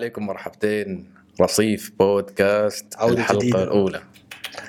عليكم 0.00 0.26
مرحبتين. 0.26 1.04
رصيف 1.40 1.92
بودكاست 1.98 2.84
عودة 2.96 3.14
الحلقة 3.14 3.38
جديدة. 3.38 3.62
الأولى. 3.62 4.00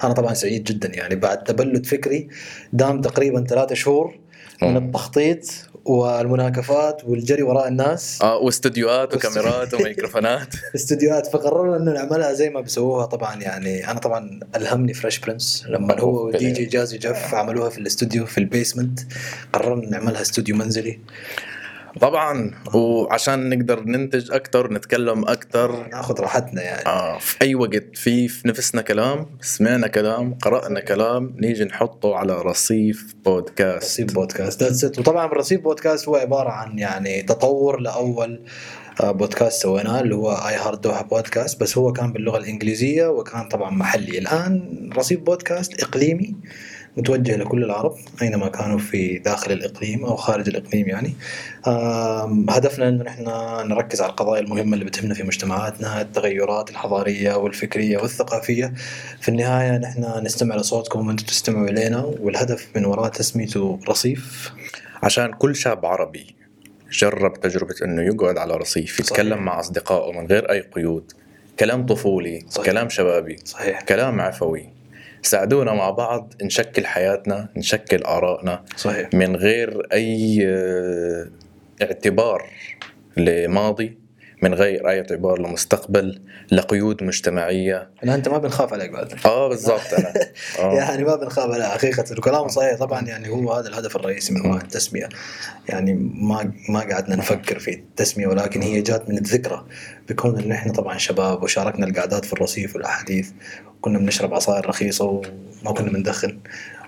أنا 0.04 0.13
طبعا 0.13 0.34
سعيد 0.34 0.63
جدا 0.63 0.89
يعني. 0.95 1.16
بعد 1.16 1.43
تبلد 1.43 1.86
فكري 1.86 2.27
دام 2.73 3.02
تقريبا 3.02 3.44
ثلاثة 3.44 3.75
شهور 3.75 4.20
من. 4.62 4.77
التخطيط 4.77 5.39
والمناكفات 5.86 7.02
والجري 7.05 7.44
وراء 7.44 7.67
الناس. 7.67 8.21
آه 8.21 8.38
واستديوهات 8.38 9.13
واست- 9.13 9.25
وكاميرات 9.25 9.73
وميكروفونات. 9.73 10.48
استديوهات 10.75 11.27
فقررنا 11.27 11.77
إنه 11.77 11.91
نعملها 11.94 12.34
زي 12.34 12.50
ما 12.50 12.61
بيسووها. 12.61 13.05
طبعا 13.05 13.41
يعني 13.41 13.91
أنا 13.91 14.00
طبعا 14.00 14.39
ألهمني 14.55 14.94
Fresh 14.93 15.20
Prince 15.20 15.66
لما 15.67 16.00
هو 16.00 16.20
أوه، 16.20 16.31
DJ 16.38 16.66
Jazzy 16.66 16.98
Jeff 16.98 17.34
عملوها 17.34 17.70
في 17.70 17.77
الاستوديو 17.77 18.25
في 18.25 18.38
ال 18.38 18.44
basement 18.44 18.99
قررنا 19.53 19.89
نعملها 19.89 20.22
استوديو 20.22 20.55
منزلي. 20.55 21.00
طبعا 22.00 22.52
وعشان 22.73 23.50
نقدر 23.50 23.84
ننتج 23.84 24.31
أكثر 24.31 24.73
نتكلم 24.73 25.23
أكثر 25.27 25.88
ناخذ 25.88 26.20
راحتنا 26.20 26.62
يعني. 26.62 26.86
آه 26.86 27.17
في 27.20 27.41
أي 27.41 27.55
وقت 27.55 27.86
في 27.94 28.27
في 28.27 28.48
نفسنا 28.48 28.81
كلام 28.81 29.26
سمعنا 29.41 29.88
كلام 29.88 30.34
قرأنا 30.34 30.80
كلام 30.80 31.36
نيجي 31.40 31.64
نحطه 31.64 32.16
على 32.16 32.41
رصيف 32.41 33.16
بودكاست. 33.26 33.84
رصيف 33.86 34.14
بودكاست 34.14 34.64
that's 34.63 34.84
it 34.84 34.99
وطبعا 35.00 35.27
رصيف 35.27 35.62
بودكاست 35.62 36.08
هو 36.08 36.16
عبارة 36.16 36.50
عن 36.50 36.80
يعني 36.80 37.22
تطور 37.22 37.80
لأول 37.80 38.42
آه، 39.02 39.12
بودكاست 39.12 39.62
سويناه 39.62 40.02
اللي 40.02 40.16
هو 40.16 40.31
I 40.31 40.55
Heart 40.55 40.81
Doha 40.81 41.03
بودكاست 41.03 41.62
بس 41.62 41.78
هو 41.78 41.94
كان 41.94 42.14
باللغة 42.14 42.38
الإنجليزية 42.38 43.08
وكان 43.08 43.48
طبعا 43.48 43.72
محلي. 43.72 44.17
الآن 44.17 44.89
رصيف 44.98 45.20
بودكاست 45.20 45.83
إقليمي. 45.83 46.36
متوجه 46.97 47.36
لكل 47.36 47.64
العرب 47.64 47.95
أينما 48.22 48.47
كانوا 48.47 48.78
في 48.78 49.17
داخل 49.17 49.52
الإقليم 49.52 50.06
أو 50.06 50.16
خارج 50.16 50.47
الإقليم 50.50 50.88
يعني. 50.88 51.14
هدفنا 52.50 52.89
إنه 52.89 53.03
نحن 53.03 53.23
نركز 53.70 54.02
على 54.02 54.09
القضايا 54.09 54.42
المهمة 54.42 54.73
اللي 54.73 54.86
بتهمنا 54.86 55.14
في 55.14 55.23
مجتمعاتنا 55.23 56.02
التغيرات 56.02 56.70
الحضارية 56.70 57.33
والفكرية 57.36 57.98
والثقافية. 57.98 58.73
في 59.22 59.30
النهاية 59.30 59.78
نحن 59.78 60.23
نستمع 60.23 60.56
لصوتكم 60.56 61.08
وأنتم 61.08 61.25
تستمعوا 61.25 61.67
إلينا 61.67 62.06
والهدف 62.20 62.67
من 62.75 62.86
وراء 62.86 63.09
تسميته 63.09 63.80
رصيف. 63.89 64.52
عشان 65.03 65.33
كل 65.33 65.55
شاب 65.55 65.86
عربي 65.86 66.36
جرب 66.92 67.39
تجربة 67.39 67.76
إنه 67.86 68.02
يقعد 68.02 68.38
على 68.38 68.55
رصيف 68.55 69.00
يتكلم 69.00 69.30
صحيح. 69.30 69.44
مع 69.44 69.59
أصدقائه 69.59 70.11
من 70.20 70.28
غير 70.28 70.52
أي 70.52 70.61
قيود. 70.61 71.11
كلام 71.59 71.86
طفولي 71.86 72.45
صحيح. 72.50 72.66
كلام 72.66 72.89
شبابي 72.89 73.38
صحيح. 73.45 73.81
كلام 73.81 74.22
عفوي. 74.22 74.80
ساعدونا 75.23 75.73
مع 75.73 75.89
بعض 75.89 76.33
نشكل 76.44 76.86
حياتنا 76.86 77.50
نشكل 77.58 78.03
آرائنا 78.03 78.64
صحيح. 78.77 79.09
من 79.14 79.36
غير 79.36 79.88
أي 79.94 80.39
آه، 80.47 81.27
اعتبار 81.81 82.45
لماضي. 83.17 84.00
من 84.42 84.53
غير 84.53 84.89
أي 84.89 84.97
اعتبار 85.00 85.39
لمستقبل 85.39 86.22
لقيود 86.52 87.03
مجتمعية. 87.03 87.89
لا 88.03 88.16
أنت 88.16 88.30
ما 88.30 88.38
بنخاف 88.38 88.73
عليك 88.73 88.92
بعد. 88.92 89.14
آه 89.25 89.50
بالضبط. 89.50 89.94
أنا. 89.98 90.14
آه. 90.59 90.73
يعني 90.73 91.03
ما 91.03 91.16
بنخاف 91.16 91.52
على 91.52 91.66
حقيقة 91.66 92.06
وكلامه 92.17 92.48
صحيح. 92.48 92.78
طبعا 92.80 93.02
يعني 93.08 93.30
هو 93.30 93.53
هذا 93.53 93.70
الهدف 93.70 93.95
الرئيسي 93.95 94.33
من 94.33 94.45
وراء 94.45 94.64
التسمية. 94.64 95.09
يعني 95.70 95.94
ما 96.14 96.53
ما 96.70 96.80
قعدنا 96.80 97.16
نفكر 97.16 97.59
في 97.59 97.72
التسمية 97.72 98.28
ولكن 98.28 98.61
هي 98.61 98.81
جات 98.81 99.09
من 99.09 99.17
الذكرى. 99.17 99.66
بكون 100.09 100.39
إن 100.39 100.52
إحنا 100.52 100.73
طبعا 100.73 100.98
شباب 100.98 101.44
وشاركنا 101.44 101.86
القعدات 101.86 102.26
في 102.26 102.33
الرصيف 102.33 102.76
والأحاديث. 102.76 103.30
كنا 103.81 104.00
بنشرب 104.00 104.33
عصائر 104.33 104.70
رخيصة 104.70 105.05
وما 105.05 105.73
كنا 105.78 105.92
بندخن. 105.92 106.39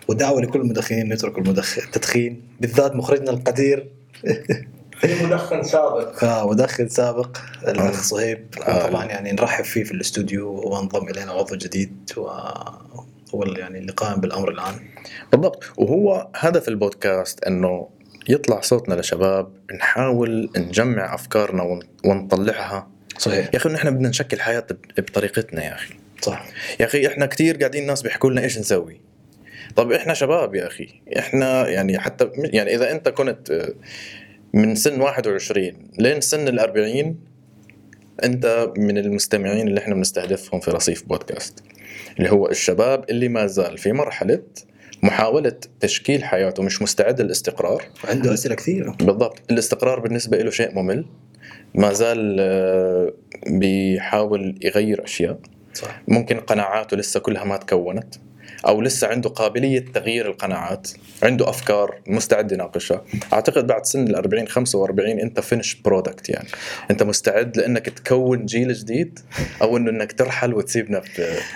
ودعوة 0.07 0.41
لكل 0.41 0.61
المدخنين 0.61 1.11
يتركوا 1.11 1.41
المدخن 1.41 1.81
التدخين 1.81 2.41
بالذات 2.59 2.95
مخرجنا 2.95 3.31
القدير. 3.31 3.89
في 5.07 5.25
مدخن 5.25 5.63
سابق. 5.63 6.23
آه 6.23 6.49
مدخن 6.49 6.87
سابق 6.89 7.37
الاخ 7.67 7.97
آه. 7.97 8.01
صهيب 8.01 8.47
آه. 8.67 8.87
طبعا 8.87 9.05
يعني 9.05 9.31
نرحب 9.31 9.63
فيه 9.63 9.83
في 9.83 9.91
الاستوديو 9.91 10.51
وهو 10.53 10.79
انضم 10.79 11.07
إلينا 11.07 11.31
عضو 11.31 11.55
جديد 11.55 12.11
وهو 12.17 13.43
يعني 13.57 13.79
اللي 13.79 13.91
قائم 13.91 14.21
بالأمر 14.21 14.49
الآن. 14.51 14.73
بالضبط. 15.31 15.63
وهو 15.77 16.27
هدف 16.35 16.67
البودكاست 16.67 17.43
إنه 17.43 17.89
يطلع 18.29 18.61
صوتنا 18.61 18.93
لشباب 18.93 19.49
نحاول 19.79 20.49
نجمع 20.57 21.15
أفكارنا 21.15 21.63
ون- 21.63 21.83
ونطلعها. 22.05 22.87
صحيح. 23.17 23.49
يا 23.53 23.57
أخي 23.57 23.69
نحن 23.69 23.91
بدنا 23.91 24.09
نشكل 24.09 24.39
حياة 24.39 24.59
ب- 24.59 25.01
بطريقتنا 25.01 25.63
يا 25.65 25.73
أخي. 25.73 25.93
صح. 26.21 26.45
يا 26.79 26.85
أخي 26.85 27.07
إحنا 27.07 27.25
كثير 27.25 27.57
قاعدين 27.57 27.81
الناس 27.81 28.01
بيحكوا 28.01 28.29
لنا 28.29 28.41
إيش 28.41 28.57
نسوي. 28.57 29.01
طب 29.75 29.91
إحنا 29.91 30.13
شباب 30.13 30.55
يا 30.55 30.67
أخي. 30.67 30.87
إحنا 31.17 31.67
يعني 31.69 31.99
حتى 31.99 32.29
يعني 32.37 32.75
إذا 32.75 32.91
أنت 32.91 33.09
كنت 33.09 33.73
من 34.53 34.75
سن 34.75 35.01
21 35.01 35.71
لين 35.99 36.21
سن 36.21 36.47
ال 36.47 36.59
40 36.59 37.15
أنت 38.23 38.71
من 38.77 38.97
المستمعين 38.97 39.67
اللي 39.67 39.79
إحنا 39.79 39.95
بنستهدفهم 39.95 40.59
في 40.59 40.71
رصيف 40.71 41.07
بودكاست 41.07 41.63
اللي 42.17 42.31
هو 42.31 42.47
الشباب 42.47 43.05
اللي 43.09 43.27
ما 43.29 43.47
زال 43.47 43.77
في 43.77 43.91
مرحلة 43.91 44.43
محاولة 45.03 45.55
تشكيل 45.79 46.23
حياته 46.23 46.63
مش 46.63 46.81
مستعد 46.81 47.21
للاستقرار. 47.21 47.83
وعنده 48.03 48.33
أسئلة 48.33 48.55
كثيرة. 48.55 48.91
بالضبط. 48.91 49.41
الاستقرار 49.51 49.99
بالنسبة 49.99 50.37
له 50.37 50.51
شيء 50.51 50.75
ممل. 50.75 51.05
ما 51.75 51.93
زال 51.93 52.37
آه، 52.39 53.13
بيحاول 53.47 54.59
يغير 54.61 55.03
أشياء. 55.03 55.39
صح. 55.73 56.01
ممكن 56.07 56.39
قناعاته 56.39 56.97
لسه 56.97 57.19
كلها 57.19 57.43
ما 57.43 57.57
تكونت. 57.57 58.15
أو 58.68 58.81
لسه 58.81 59.07
عنده 59.07 59.29
قابلية 59.29 59.85
تغيير 59.94 60.25
القناعات 60.25 60.88
عنده 61.24 61.50
أفكار 61.50 62.00
مستعد 62.07 62.51
يناقشها 62.51 63.01
أعتقد 63.34 63.68
بعد 63.68 63.85
سن 63.85 64.07
ال 64.07 64.16
40 64.16 64.47
45 64.47 65.09
أنت 65.19 65.40
finished 65.39 65.75
product 65.75 66.29
يعني 66.29 66.47
أنت 66.91 67.03
مستعد 67.03 67.57
لأنك 67.57 67.90
تكون 67.90 68.46
جيل 68.46 68.74
جديد 68.74 69.19
أو 69.62 69.78
إنه 69.78 69.90
إنك 69.90 70.12
ترحل 70.12 70.53
وتسيبنا 70.53 71.01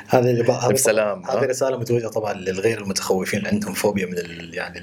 هذه 0.08 0.30
اللي 0.30 0.44
بقى 0.44 0.74
بسلام 0.74 1.26
هذه. 1.26 1.40
رساله 1.46 1.78
متوجهه 1.78 2.10
طبعا 2.10 2.34
للغير 2.34 2.82
المتخوفين 2.82 3.40
اللي 3.40 3.50
عندهم 3.50 3.74
فوبيا 3.74 4.06
من 4.06 4.18
ال 4.18 4.54
يعني 4.54 4.80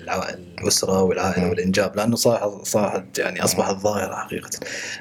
الأسرة 0.60 1.02
والعائلة. 1.02 1.48
والإنجاب 1.48 1.96
لأنه 1.96 2.16
صاحت 2.16 2.48
صاحت 2.62 3.18
يعني 3.18 3.44
أصبحت 3.44 3.74
ظاهرة 3.76 4.14
حقيقة 4.14 4.50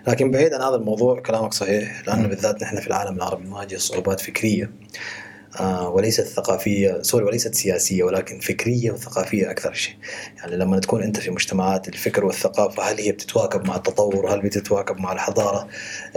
لكن 0.08 0.32
بعيد 0.32 0.54
عن 0.54 0.62
هذا 0.62 0.76
الموضوع 0.76 1.20
كلامك 1.20 1.54
صحيح 1.54 2.04
لأنه. 2.08 2.28
بالذات 2.28 2.62
نحن 2.64 2.80
في 2.80 2.88
العالم 2.88 3.16
العربي 3.18 3.44
نواجه 3.48 3.78
صعوبات 3.78 4.20
فكرية 4.20 4.72
وليست 5.62 6.28
ثقافية 6.28 7.02
سوري 7.02 7.25
وليست 7.25 7.56
سياسية 7.56 8.03
ولكن 8.03 8.40
فكرية 8.40 8.91
وثقافية 8.91 9.52
أكثر 9.52 9.74
شيء. 9.74 9.94
يعني 10.38 10.56
لما 10.56 10.80
تكون 10.80 11.03
أنت 11.03 11.19
في 11.19 11.31
مجتمعات 11.31 11.88
الفكر 11.88 12.25
والثقافة 12.25 12.84
هل 12.84 12.97
هي 13.00 13.12
بتتواكب 13.12 13.68
مع 13.68 13.75
التطور؟ 13.75 14.34
هل 14.34 14.42
بتتواكب 14.42 14.97
مع 14.97 15.12
الحضارة؟ 15.13 15.68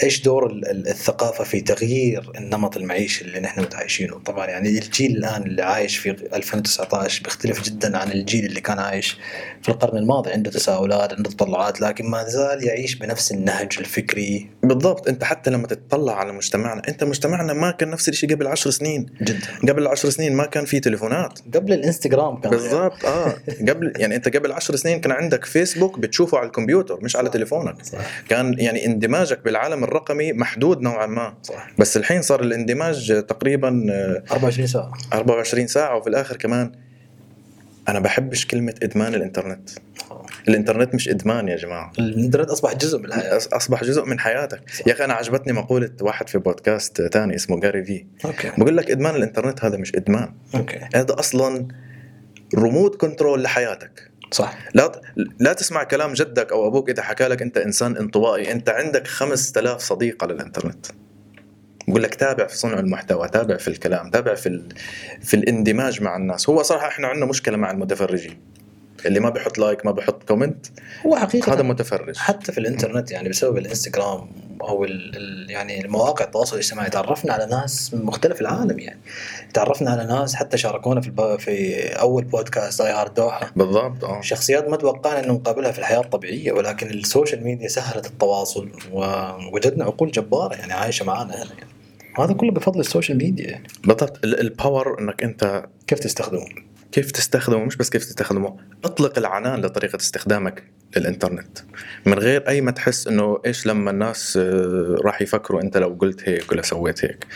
إيش 0.02 0.22
دور 0.22 0.46
ال- 0.50 0.70
ال- 0.70 0.88
الثقافة 0.88 1.44
في 1.44 1.60
تغيير 1.60 2.30
النمط 2.36 2.76
المعيشي 2.76 3.24
اللي 3.24 3.40
نحن 3.40 3.60
متعايشينه 3.60 4.18
طبعا 4.18 4.46
يعني 4.46 4.68
الجيل 4.68 5.16
الآن 5.16 5.42
اللي 5.42 5.62
عايش 5.62 5.96
في 5.96 6.10
2019 6.10 7.22
بيختلف 7.24 7.62
جدا 7.62 7.98
عن 7.98 8.12
الجيل 8.12 8.44
اللي 8.44 8.60
كان 8.60 8.78
عايش 8.78 9.16
في 9.62 9.68
القرن 9.68 9.98
الماضي 9.98 10.30
عنده 10.30 10.50
تساؤلات 10.50 11.12
عنده 11.12 11.30
تطلعات 11.30 11.80
لكن 11.80 12.06
ما 12.10 12.24
زال 12.28 12.64
يعيش 12.64 12.94
بنفس 12.94 13.32
النهج 13.32 13.76
الفكري. 13.80 14.50
بالضبط. 14.62 15.08
أنت 15.08 15.24
حتى 15.24 15.50
لما 15.50 15.66
تتطلع 15.66 16.18
على 16.18 16.32
مجتمعنا 16.32 16.82
أنت 16.88 17.04
مجتمعنا 17.04 17.52
ما 17.52 17.70
كان 17.70 17.90
نفس 17.90 18.08
الشيء 18.08 18.34
قبل 18.34 18.46
عشر 18.46 18.70
سنين. 18.70 19.06
جدا. 19.26 19.72
قبل 19.72 19.86
عشر 19.86 20.10
سنين 20.10 20.36
ما 20.36 20.46
كان 20.46 20.64
في 20.64 20.80
تليفونات. 20.80 21.38
قبل 21.54 21.72
الإنستغرام 21.72 22.40
كان. 22.40 22.50
بالضبط 22.50 23.04
آه. 23.04 23.34
قبل 23.68 23.92
يعني 23.96 24.16
أنت 24.16 24.36
قبل 24.36 24.52
عشر 24.52 24.76
سنين 24.76 25.00
كان 25.00 25.12
عندك 25.12 25.44
فيسبوك 25.44 25.98
بتشوفه 25.98 26.38
على 26.38 26.46
الكمبيوتر 26.46 26.98
مش 27.02 27.16
على 27.16 27.28
تليفونك. 27.28 27.84
صح. 27.84 28.22
كان 28.28 28.54
يعني 28.58 28.86
اندماجك 28.86 29.44
بالعالم 29.44 29.84
الرقمي 29.84 30.32
محدود 30.32 30.80
نوعا 30.80 31.06
ما. 31.06 31.34
صح. 31.42 31.70
بس 31.78 31.96
الحين 31.96 32.22
صار 32.22 32.40
الاندماج 32.40 33.24
تقريبا 33.28 33.86
آه، 33.90 34.22
24 34.32 34.66
ساعة. 34.66 34.92
24 35.12 35.66
ساعة 35.66 35.96
وفي 35.96 36.08
الآخر 36.08 36.36
كمان 36.36 36.72
أنا 37.88 38.00
بحبش 38.00 38.46
كلمة 38.46 38.74
إدمان 38.82 39.14
الإنترنت. 39.14 39.70
الإنترنت 40.48 40.94
مش 40.94 41.08
إدمان 41.08 41.48
يا 41.48 41.56
جماعة. 41.56 41.92
الإنترنت 41.98 42.50
أصبح 42.50 42.74
جزء 42.74 42.98
من 42.98 43.04
الحياة. 43.04 43.36
أصبح 43.52 43.84
جزء 43.84 44.04
من 44.04 44.20
حياتك. 44.20 44.60
يا 44.86 44.92
أخي 44.92 45.04
أنا 45.04 45.14
عجبتني 45.14 45.52
مقولة 45.52 45.90
واحد 46.00 46.28
في 46.28 46.38
بودكاست 46.38 47.02
تاني 47.02 47.34
اسمه 47.34 47.60
Gary 47.60 47.84
Vee 47.84 48.06
okay. 48.24 48.52
بقول 48.58 48.76
لك 48.76 48.90
إدمان 48.90 49.16
الإنترنت 49.16 49.64
هذا 49.64 49.76
مش 49.76 49.94
إدمان. 49.94 50.32
okay. 50.54 50.80
هذا 50.94 51.18
أصلا 51.18 51.68
remote 52.54 53.00
control 53.00 53.42
لحياتك. 53.42 54.10
صح. 54.32 54.58
لا 54.74 55.00
لا 55.38 55.52
تسمع 55.52 55.82
كلام 55.82 56.12
جدك 56.12 56.52
أو 56.52 56.66
أبوك 56.66 56.90
إذا 56.90 57.02
حكى 57.02 57.28
لك 57.28 57.42
أنت 57.42 57.58
إنسان 57.58 57.96
انطوائي. 57.96 58.52
أنت 58.52 58.68
عندك 58.68 59.06
5000 59.06 59.80
صديق 59.82 60.24
على 60.24 60.32
الانترنت 60.32 60.86
بقول 61.88 62.02
لك 62.02 62.14
تابع 62.14 62.46
في 62.46 62.56
صنع 62.56 62.78
المحتوى 62.78 63.28
تابع 63.28 63.56
في 63.56 63.68
الكلام 63.68 64.10
تابع 64.10 64.34
في 64.34 64.48
ال... 64.48 64.68
في 65.22 65.34
الاندماج 65.34 66.02
مع 66.02 66.16
الناس. 66.16 66.48
هو 66.48 66.62
صراحة 66.62 66.88
إحنا 66.88 67.08
عندنا 67.08 67.26
مشكلة 67.26 67.56
مع 67.56 67.70
المتفرجين. 67.70 68.40
اللي 69.06 69.20
ما 69.20 69.30
بيحط 69.30 69.58
like 69.58 69.86
ما 69.86 69.90
بيحط 69.92 70.22
comment 70.22 70.66
هو 71.06 71.16
حقيقة 71.16 71.52
هذا 71.52 71.62
متفرج. 71.62 72.16
حتى 72.16 72.52
في 72.52 72.58
الإنترنت 72.58 73.10
يعني 73.10 73.28
بسبب 73.28 73.58
الإنستغرام 73.58 74.28
أو 74.62 74.84
ال 74.84 75.16
ال 75.16 75.50
يعني 75.50 75.84
المواقع 75.84 76.24
التواصل 76.24 76.56
الاجتماعي 76.56 76.90
تعرفنا 76.90 77.32
على 77.32 77.46
ناس 77.46 77.94
من 77.94 78.04
مختلف 78.04 78.40
العالم 78.40 78.78
يعني. 78.78 79.00
تعرفنا 79.54 79.90
على 79.90 80.04
ناس 80.04 80.34
حتى 80.34 80.56
شاركونا 80.58 81.00
في. 81.00 81.36
في 81.38 81.82
أول 81.88 82.24
بودكاست 82.24 82.80
I 82.80 82.92
Heart 82.92 83.14
Doha 83.14 83.52
بالضبط 83.56 84.04
آه. 84.04 84.20
شخصيات 84.20 84.68
ما 84.68 84.76
توقعنا 84.76 85.24
انه 85.24 85.32
نقابلها 85.32 85.72
في 85.72 85.78
الحياة 85.78 86.00
الطبيعية 86.00 86.52
ولكن 86.52 86.90
ال 86.90 86.98
social 86.98 87.44
media 87.44 87.68
سهلت 87.68 88.06
التواصل 88.06 88.68
ووجدنا 88.92 89.84
عقول 89.84 90.10
جبارة 90.10 90.54
يعني 90.54 90.72
عايشة 90.72 91.04
معانا 91.04 91.34
هنا 91.34 91.52
يعني. 91.58 91.70
وهذا 92.18 92.32
كله 92.32 92.50
بفضل 92.50 92.80
ال 92.80 92.86
social 92.86 93.18
media 93.18 93.46
يعني. 93.50 93.66
بالضبط 93.84 94.24
ال- 94.24 94.40
ال 94.40 94.50
power 94.50 95.00
إنك 95.00 95.22
أنت 95.22 95.64
كيف 95.86 95.98
تستخدمه؟ 95.98 96.46
كيف 96.96 97.10
تستخدمه؟ 97.10 97.64
مش 97.64 97.76
بس 97.76 97.90
كيف 97.90 98.04
تستخدمه 98.04 98.56
أطلق 98.84 99.18
العنان 99.18 99.60
لطريقة 99.60 99.96
استخدامك 99.96 100.62
للإنترنت. 100.96 101.58
من 102.06 102.14
غير 102.14 102.48
أي 102.48 102.60
ما 102.60 102.70
تحس 102.70 103.06
إنه 103.06 103.40
إيش 103.46 103.66
لما 103.66 103.90
الناس 103.90 104.36
آه، 104.36 104.96
راح 105.04 105.22
يفكروا 105.22 105.62
أنت 105.62 105.76
لو 105.76 105.96
قلت 106.00 106.28
هيك 106.28 106.52
ولا 106.52 106.62
سويت 106.62 107.04
هيك. 107.04 107.26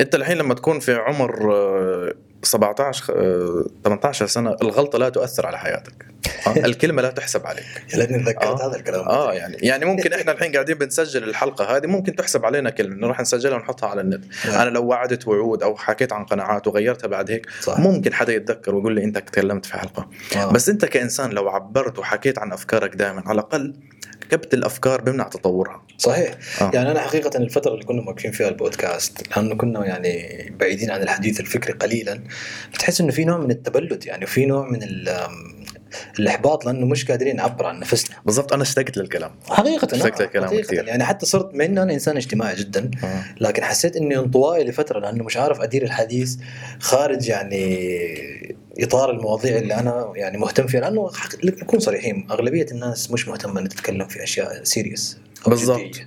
أنت 0.00 0.14
الحين 0.14 0.36
لما 0.36 0.54
تكون 0.54 0.80
في 0.80 0.94
عمر 0.94 1.54
آه، 1.54 2.14
17 2.42 3.04
آه، 3.10 3.64
18 3.84 4.26
سنة 4.26 4.56
الغلطة 4.62 4.98
لا 4.98 5.08
تؤثر 5.08 5.46
على 5.46 5.58
حياتك 5.58 6.06
آه، 6.46 6.50
الكلمة 6.66 7.02
لا 7.02 7.10
تحسب 7.10 7.46
عليك 7.46 7.84
يا 7.92 7.98
ليتني 7.98 8.18
تذكرت 8.18 8.60
آه. 8.60 8.68
هذا 8.68 8.76
الكلام 8.76 9.08
آه 9.08 9.32
يعني 9.32 9.56
يعني 9.56 9.84
ممكن 9.84 10.12
إحنا 10.12 10.32
الحين 10.32 10.52
قاعدين 10.52 10.78
بنسجل 10.78 11.24
الحلقة 11.24 11.76
هذه 11.76 11.86
ممكن 11.86 12.16
تحسب 12.16 12.44
علينا 12.44 12.70
كلمة 12.70 12.96
نروح 12.96 13.20
نسجلها 13.20 13.56
ونحطها 13.56 13.88
على 13.88 14.00
النت 14.00 14.24
نعم. 14.46 14.60
أنا 14.60 14.70
لو 14.70 14.86
وعدت 14.86 15.28
وعود 15.28 15.62
أو 15.62 15.76
حكيت 15.76 16.12
عن 16.12 16.24
قناعات 16.24 16.66
وغيرتها 16.66 17.08
بعد 17.08 17.30
هيك 17.30 17.46
صح 17.60 17.78
ممكن 17.78 18.14
حدا 18.14 18.32
يتذكر 18.32 18.74
ويقول 18.74 18.94
لي 18.94 19.04
أنت 19.04 19.18
تكلمت 19.18 19.66
في 19.66 19.78
حلقة 19.78 20.08
آه. 20.36 20.52
بس 20.52 20.68
أنت 20.68 20.84
كإنسان 20.84 21.30
لو 21.30 21.48
عبرت 21.48 21.98
وحكيت 21.98 22.38
عن 22.38 22.52
أفكارك 22.52 22.94
دائما 22.94 23.22
على 23.26 23.34
الأقل 23.34 23.74
كبت 24.30 24.54
الأفكار 24.54 25.00
بيمنع 25.00 25.24
تطورها 25.24 25.82
صحيح 25.98 26.34
آه. 26.60 26.70
يعني 26.74 26.90
أنا 26.90 27.00
حقيقة 27.00 27.38
الفترة 27.38 27.74
اللي 27.74 27.84
كنا 27.84 28.02
موقفين 28.02 28.32
فيها 28.32 28.48
البودكاست 28.48 29.36
لأنه 29.36 29.54
كنا 29.54 29.86
يعني 29.86 30.54
بعيدين 30.60 30.90
عن 30.90 31.02
الحديث 31.02 31.40
الفكري 31.40 31.72
قليلا 31.72 32.20
بتحس 32.74 33.00
إنه 33.00 33.12
في 33.12 33.24
نوع 33.24 33.38
من 33.38 33.50
التبلد 33.50 34.06
يعني 34.06 34.26
في 34.26 34.46
نوع 34.46 34.68
من 34.70 34.82
ال- 34.82 35.26
الإحباط 36.18 36.64
لأنه 36.66 36.86
مش 36.86 37.04
قادرين 37.04 37.36
نعبر 37.36 37.66
عن 37.66 37.80
نفسنا 37.80 38.16
بالضبط 38.24 38.52
أنا 38.52 38.62
اشتقت 38.62 38.96
للكلام 38.96 39.30
حقيقة 39.48 39.88
اشتقت 39.92 40.22
للكلام 40.22 40.46
حقيقة 40.46 40.62
كثير. 40.62 40.84
يعني 40.88 41.04
حتى 41.04 41.26
صرت 41.26 41.54
من 41.54 41.78
أنا 41.78 41.92
إنسان 41.92 42.16
اجتماعي 42.16 42.54
جدا 42.56 42.90
آه. 43.04 43.22
لكن 43.40 43.64
حسيت 43.64 43.96
إني 43.96 44.18
انطوائي 44.18 44.64
لفترة 44.64 45.00
لأنه 45.00 45.24
مش 45.24 45.36
عارف 45.36 45.60
أدير 45.60 45.82
الحديث 45.82 46.36
خارج 46.80 47.28
يعني 47.28 47.90
إطار 48.78 49.10
المواضيع 49.10 49.56
اللي 49.58 49.74
أنا 49.74 50.12
يعني 50.14 50.38
مهتم 50.38 50.66
فيها 50.66 50.80
لأنه 50.80 51.10
نكون 51.44 51.80
صريحين 51.80 52.26
أغلبية 52.30 52.66
الناس 52.72 53.10
مش 53.10 53.28
مهتمة 53.28 53.52
إنها 53.60 53.68
تتكلم 53.68 54.08
في 54.08 54.22
أشياء 54.22 54.64
serious 54.64 55.18
بالضبط. 55.46 56.00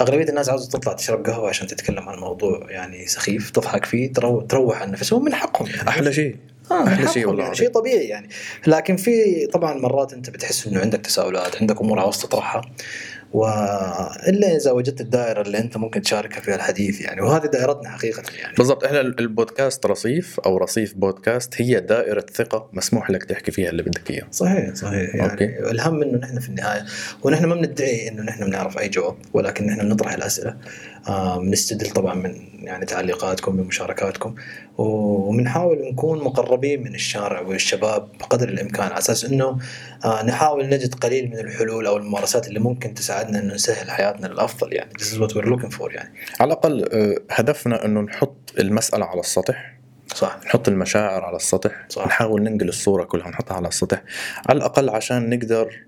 أغلبية 0.00 0.28
الناس 0.28 0.48
عاوزة 0.48 0.68
تطلع 0.70 0.92
تشرب 0.92 1.26
قهوة 1.26 1.48
عشان 1.48 1.66
تتكلم 1.66 2.08
عن 2.08 2.18
موضوع 2.18 2.66
يعني 2.70 3.06
سخيف 3.06 3.50
تضحك 3.50 3.84
فيه 3.84 4.12
ترو- 4.12 4.40
تروح 4.48 4.82
عن 4.82 4.90
نفسهم 4.90 5.24
من 5.24 5.34
حقهم 5.34 5.66
يعني. 5.68 5.88
أحلى 5.88 6.12
شيء. 6.12 6.36
آه 6.70 6.84
حقهم 6.88 7.06
شيء 7.12 7.26
والله 7.28 7.42
يعني. 7.44 7.54
شيء 7.56 7.68
طبيعي 7.70 8.04
يعني. 8.08 8.28
لكن 8.66 8.96
في 8.96 9.46
طبعا 9.52 9.74
مرات 9.74 10.12
أنت 10.12 10.30
بتحس 10.30 10.66
إنه 10.66 10.80
عندك 10.80 11.00
تساؤلات 11.00 11.56
عندك 11.60 11.80
أمور 11.80 11.98
عاوز 11.98 12.18
تطرحها. 12.18 12.60
وإلا 13.32 14.56
إذا 14.56 14.70
وجدت 14.70 15.00
الدائرة 15.00 15.42
اللي 15.42 15.58
أنت 15.58 15.76
ممكن 15.76 16.02
تشاركها 16.02 16.40
فيها 16.40 16.54
الحديث 16.54 17.00
يعني 17.00 17.20
وهذه 17.20 17.46
دائرتنا 17.46 17.88
حقيقة 17.88 18.22
يعني. 18.38 18.54
بالضبط 18.56 18.84
إحنا 18.84 19.00
البودكاست 19.00 19.86
رصيف 19.86 20.40
أو 20.40 20.56
رصيف 20.56 20.94
بودكاست 20.94 21.54
هي 21.56 21.80
دائرة 21.80 22.26
ثقة 22.34 22.68
مسموح 22.72 23.10
لك 23.10 23.24
تحكي 23.24 23.50
فيها 23.50 23.70
اللي 23.70 23.82
بدك 23.82 24.10
إياه. 24.10 24.26
صحيح 24.30 24.74
صحيح 24.74 25.14
يعني 25.14 25.32
أوكي. 25.32 25.70
الهم 25.70 26.02
إنه 26.02 26.18
نحن 26.18 26.38
في 26.38 26.48
النهاية 26.48 26.84
ونحن 27.22 27.44
ما 27.44 27.54
بندعي 27.54 28.08
إنه 28.08 28.22
نحن 28.22 28.44
بنعرف 28.44 28.78
أي 28.78 28.88
جواب 28.88 29.16
ولكن 29.32 29.66
نحن 29.66 29.88
بنطرح 29.88 30.12
الأسئلة. 30.12 30.56
بنستدل 31.38 31.90
طبعا 31.90 32.14
من 32.14 32.48
يعني 32.62 32.86
تعليقاتكم 32.86 33.56
من 33.56 33.64
مشاركاتكم 33.64 34.34
وبنحاول 34.78 35.78
نكون 35.92 36.24
مقربين 36.24 36.82
من 36.82 36.94
الشارع 36.94 37.40
والشباب 37.40 38.08
بقدر 38.20 38.48
الإمكان 38.48 38.86
على 38.86 38.98
أساس 38.98 39.24
إنه 39.24 39.58
آه 40.04 40.22
نحاول 40.22 40.68
نجد 40.68 40.94
قليل 40.94 41.30
من 41.30 41.38
الحلول 41.38 41.86
أو 41.86 41.96
الممارسات 41.96 42.48
اللي 42.48 42.60
ممكن 42.60 42.94
تساعدنا 42.94 43.38
إنه 43.38 43.54
نسهل 43.54 43.90
حياتنا 43.90 44.26
للأفضل 44.26 44.72
يعني. 44.72 44.90
This 44.98 45.12
is 45.14 45.18
what 45.18 45.32
we're 45.32 45.48
looking 45.48 45.78
for 45.78 45.94
يعني. 45.94 46.14
على 46.40 46.52
الأقل 46.52 46.88
آه، 46.92 47.16
هدفنا 47.30 47.84
إنه 47.84 48.00
نحط 48.00 48.54
المسألة 48.58 49.04
على 49.04 49.20
السطح. 49.20 49.78
صح. 50.14 50.38
نحط 50.46 50.68
المشاعر 50.68 51.24
على 51.24 51.36
السطح. 51.36 51.86
صح. 51.88 52.06
نحاول 52.06 52.42
ننقل 52.42 52.68
الصورة 52.68 53.04
كلها 53.04 53.28
نحطها 53.28 53.54
على 53.54 53.68
السطح. 53.68 54.02
على 54.48 54.56
الأقل 54.56 54.90
عشان 54.90 55.30
نقدر 55.30 55.87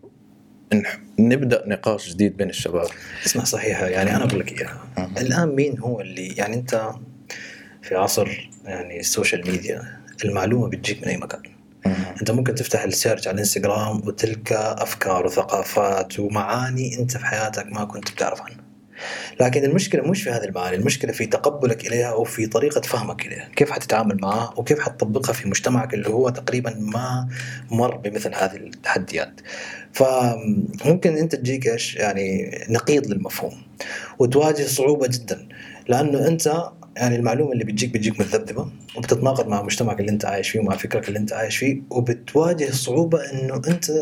نبدأ 1.19 1.63
نقاش 1.67 2.11
جديد 2.11 2.37
بين 2.37 2.51
الشباب. 2.51 2.89
اسمع 3.27 3.45
صحيحة 3.45 3.87
يعني 3.87 4.17
أنا 4.17 4.25
أقول 4.25 4.41
لك 4.41 4.61
إياها. 4.61 4.85
آه. 4.99 5.11
الآن 5.21 5.49
مين 5.49 5.79
هو 5.79 6.01
اللي 6.01 6.29
يعني 6.29 6.57
أنت 6.57 6.91
في 7.83 7.95
عصر 7.95 8.51
يعني 8.65 9.01
ال 9.01 9.08
social 9.08 9.51
media 9.51 10.01
المعلومة 10.25 10.69
بتجيك 10.69 11.03
من 11.03 11.09
أي 11.09 11.17
مكان. 11.17 11.43
أنت 12.21 12.31
ممكن 12.31 12.55
تفتح 12.55 12.83
ال 12.83 12.89
search 12.89 13.29
على 13.29 13.35
الانستغرام 13.35 13.97
وتلقى 13.97 14.83
أفكار 14.83 15.27
وثقافات 15.27 16.21
ومعاني 16.21 16.99
أنت 16.99 17.17
في 17.17 17.27
حياتك 17.27 17.67
ما 17.73 17.85
كنت 17.85 18.11
بتعرف 18.11 18.43
عنها. 18.43 18.70
لكن 19.41 19.65
المشكلة 19.65 20.03
مش 20.03 20.23
في 20.23 20.31
هذه 20.31 20.45
المعاني 20.45 20.77
المشكلة 20.77 21.13
في 21.13 21.27
تقبلك 21.27 21.87
إليها 21.87 22.07
أو 22.07 22.25
في 22.25 22.47
طريقة 22.47 22.81
فهمك 22.81 23.27
إليها. 23.27 23.49
كيف 23.57 23.71
حتتعامل 23.71 24.19
معها 24.23 24.55
وكيف 24.57 24.81
حتطبقها 24.81 25.33
في 25.33 25.49
مجتمعك 25.49 25.95
اللي 25.95 26.09
هو 26.09 26.29
تقريبا 26.29 26.75
ما 26.79 27.29
مر 27.71 27.97
بمثل 27.97 28.35
هذه 28.35 28.57
التحديات؟ 28.57 29.41
فممكن 29.93 31.17
أنت 31.17 31.35
تجيك 31.35 31.69
إيش؟ 31.69 31.97
يعني 31.97 32.51
نقيض 32.69 33.07
للمفهوم 33.07 33.63
وتواجه 34.19 34.63
صعوبة 34.63 35.07
جدا 35.07 35.49
لأنه 35.89 36.27
أنت 36.29 36.71
يعني 36.97 37.17
المعلومة 37.17 37.53
اللي 37.53 37.65
بتجيك 37.65 37.91
بتجيك 37.91 38.21
متذبذبة 38.21 38.71
وبتتناقض 38.97 39.49
مع 39.49 39.63
مجتمعك 39.63 40.01
اللي 40.01 40.11
أنت 40.11 40.25
عايش 40.25 40.51
فيه 40.51 40.61
ومع 40.61 40.77
فكرك 40.77 41.09
اللي 41.09 41.19
أنت 41.19 41.33
عايش 41.33 41.57
فيه 41.57 41.83
وبتواجه 41.91 42.71
صعوبة 42.71 43.19
إنه 43.19 43.63
أنت 43.69 43.93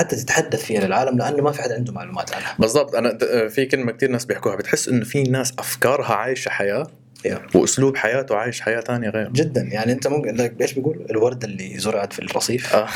حتى 0.00 0.16
تتحدث 0.16 0.62
فيها 0.64 0.80
للعالم 0.80 1.18
لأنه 1.18 1.42
ما 1.42 1.52
في 1.52 1.62
حد 1.62 1.72
عنده 1.72 1.92
معلومات 1.92 2.34
عنها. 2.34 2.54
بالضبط. 2.58 2.94
أنا 2.94 3.12
د- 3.12 3.48
في 3.48 3.66
كلمة 3.66 3.92
كثير 3.92 4.10
ناس 4.10 4.24
بيحكوها. 4.24 4.56
بتحس 4.56 4.88
إنه 4.88 5.04
في 5.04 5.22
ناس 5.22 5.52
أفكارها 5.58 6.14
عايشة 6.14 6.48
حياة 6.48 6.86
Yeah. 7.28 7.56
وأسلوب 7.56 7.96
حياته 7.96 8.36
عايش 8.36 8.60
حياة 8.60 8.80
ثانية 8.80 9.08
غير. 9.10 9.28
جدا. 9.32 9.60
يعني 9.62 9.92
أنت 9.92 10.06
ممكن 10.06 10.34
لك 10.34 10.54
إيش 10.60 10.72
بيقول؟ 10.72 11.06
الورده 11.10 11.48
اللي 11.48 11.78
زرعت 11.78 12.12
في 12.12 12.18
الرصيف. 12.18 12.74
آه. 12.74 12.86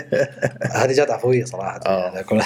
هذه 0.82 0.92
جات 0.92 1.10
عفوية 1.10 1.44
صراحة. 1.44 1.80
آه. 1.86 2.12
يعني 2.14 2.24
كل- 2.24 2.40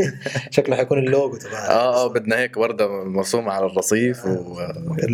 شكله 0.50 0.76
حيكون 0.76 0.98
اللوجو 0.98 1.36
تبعها. 1.36 1.70
آه 1.70 2.04
آه 2.04 2.08
بدنا 2.08 2.38
هيك 2.38 2.56
وردة 2.56 3.04
مرسومة 3.04 3.52
على 3.52 3.66
الرصيف 3.66 4.26
و... 4.26 4.60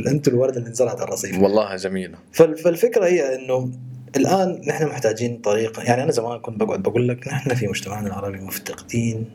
أنتوا 0.07 0.33
الورده 0.33 0.59
اللي 0.59 0.71
نزرعت 0.71 0.97
على 0.97 1.05
الرصيف. 1.09 1.39
والله 1.39 1.77
جميلة. 1.77 2.15
فال- 2.33 2.57
فالفكرة 2.59 3.07
هي 3.07 3.35
إنه 3.35 3.71
الآن 4.17 4.61
نحن 4.67 4.87
محتاجين 4.87 5.37
طريقه 5.37 5.83
يعني 5.83 6.03
أنا 6.03 6.13
زمان 6.13 6.39
كنت 6.39 6.61
بقعد 6.61 6.83
بقول 6.83 7.09
لك 7.09 7.29
نحن 7.29 7.55
في 7.55 7.67
مجتمعنا 7.67 8.07
العربي 8.07 8.41
مفتقدين 8.41 9.31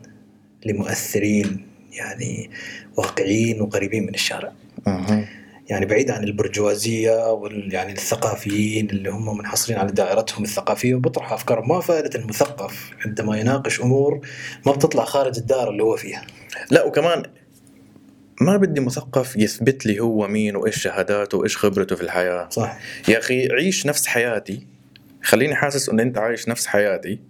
لمؤثرين 0.66 1.66
يعني 1.92 2.50
واقعيين 2.96 3.60
وقريبين 3.60 4.02
من 4.02 4.14
الشارع 4.14 4.52
أها. 4.86 5.28
يعني 5.68 5.86
بعيد 5.86 6.10
عن 6.10 6.24
البرجوازية 6.24 7.32
وال 7.32 7.74
يعني 7.74 7.92
الثقافيين 7.92 8.90
اللي 8.90 9.10
هم 9.10 9.38
منحصرين 9.38 9.78
على 9.78 9.92
دائرتهم 9.92 10.44
الثقافية 10.44 10.94
وبيطرحوا 10.94 11.36
افكارهم 11.36 11.68
ما 11.68 11.80
فائده 11.80 12.18
المثقف 12.18 12.90
عندما 13.06 13.38
يناقش 13.38 13.80
أمور 13.80 14.20
ما 14.66 14.72
بتطلع 14.72 15.04
خارج 15.04 15.38
الدائرة 15.38 15.70
اللي 15.70 15.82
هو 15.82 15.96
فيها 15.96 16.26
لا 16.70 16.84
وكمان 16.84 17.22
ما 18.40 18.56
بدي 18.56 18.80
مثقف 18.80 19.36
يثبت 19.36 19.86
لي 19.86 20.00
هو 20.00 20.28
مين 20.28 20.56
وإيش 20.56 20.82
شهاداته 20.82 21.38
وإيش 21.38 21.56
خبرته 21.56 21.96
في 21.96 22.02
الحياة. 22.02 22.48
صح. 22.50 22.78
يا 23.08 23.18
أخي 23.18 23.48
عيش 23.52 23.86
نفس 23.86 24.06
حياتي 24.06 24.66
خليني 25.22 25.54
حاسس 25.54 25.88
إنه 25.88 26.02
أنت 26.02 26.18
عايش 26.18 26.48
نفس 26.48 26.66
حياتي. 26.66 27.20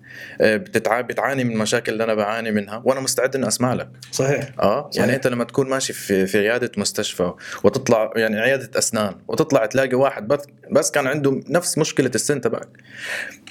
آه، 0.40 0.56
بتتع... 0.56 1.00
بتعاني 1.00 1.44
من 1.44 1.52
المشاكل 1.52 1.92
اللي 1.92 2.04
أنا 2.04 2.14
بعاني 2.14 2.50
منها 2.50 2.82
وأنا 2.84 3.00
مستعد 3.00 3.36
إني 3.36 3.48
أسمع 3.48 3.74
لك. 3.74 3.88
صحيح. 4.12 4.50
آه 4.60 4.90
صحيح. 4.90 5.04
يعني 5.04 5.16
أنت 5.16 5.26
لما 5.26 5.44
تكون 5.44 5.68
ماشي 5.68 5.92
في 5.92 6.26
في 6.26 6.38
عيادة 6.38 6.72
مستشفى 6.76 7.32
وتطلع 7.64 8.10
يعني 8.16 8.40
عيادة 8.40 8.78
أسنان 8.78 9.14
وتطلع 9.28 9.66
تلاقي 9.66 9.94
واحد 9.94 10.28
بس 10.28 10.40
بس 10.72 10.90
كان 10.90 11.06
عنده 11.06 11.40
نفس 11.48 11.78
مشكلة 11.78 12.10
السن 12.14 12.40
تبعك. 12.40 12.68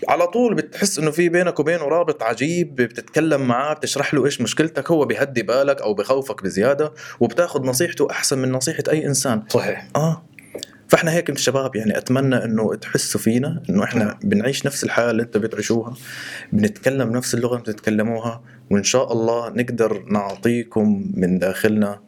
على 0.07 0.27
طول 0.27 0.55
بتحس 0.55 0.99
إنه 0.99 1.11
في 1.11 1.29
بينك 1.29 1.59
وبينه 1.59 1.83
رابط 1.83 2.23
عجيب 2.23 2.75
بتتكلم 2.75 3.41
معاه 3.47 3.73
بتشرح 3.73 4.13
له 4.13 4.25
إيش 4.25 4.41
مشكلتك 4.41 4.91
هو 4.91 5.05
بيهدي 5.05 5.43
بالك 5.43 5.81
أو 5.81 5.93
بخوفك 5.93 6.43
بزيادة 6.43 6.93
وبتاخذ 7.19 7.61
نصيحته 7.61 8.07
أحسن 8.11 8.39
من 8.39 8.51
نصيحة 8.51 8.83
أي 8.89 9.05
إنسان. 9.05 9.43
صحيح. 9.49 9.87
آه. 9.95 10.28
فاحنا 10.89 11.11
هيك 11.11 11.29
الشباب 11.29 11.75
يعني 11.75 11.97
أتمنى 11.97 12.35
إنه 12.45 12.75
تحسوا 12.75 13.19
فينا 13.21 13.63
إنه 13.69 13.83
إحنا 13.83 14.19
بنعيش 14.23 14.65
نفس 14.65 14.83
الحياة 14.83 15.11
اللي 15.11 15.23
أنتم 15.23 15.39
بتعيشوها 15.39 15.93
بنتكلم 16.53 17.11
نفس 17.11 17.33
اللغة 17.33 17.53
اللي 17.53 17.63
بتتكلموها 17.63 18.41
وإن 18.71 18.83
شاء 18.83 19.13
الله 19.13 19.49
نقدر 19.49 20.03
نعطيكم 20.11 21.11
من 21.13 21.39
داخلنا 21.39 21.99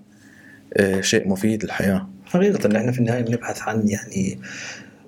آه، 0.73 1.01
شيء 1.01 1.27
مفيد 1.27 1.63
للحياة. 1.63 2.09
حقيقة 2.25 2.65
إن 2.67 2.75
إحنا 2.75 2.91
في 2.91 2.99
النهاية 2.99 3.21
بنبحث 3.21 3.61
عن 3.61 3.87
يعني 3.89 4.39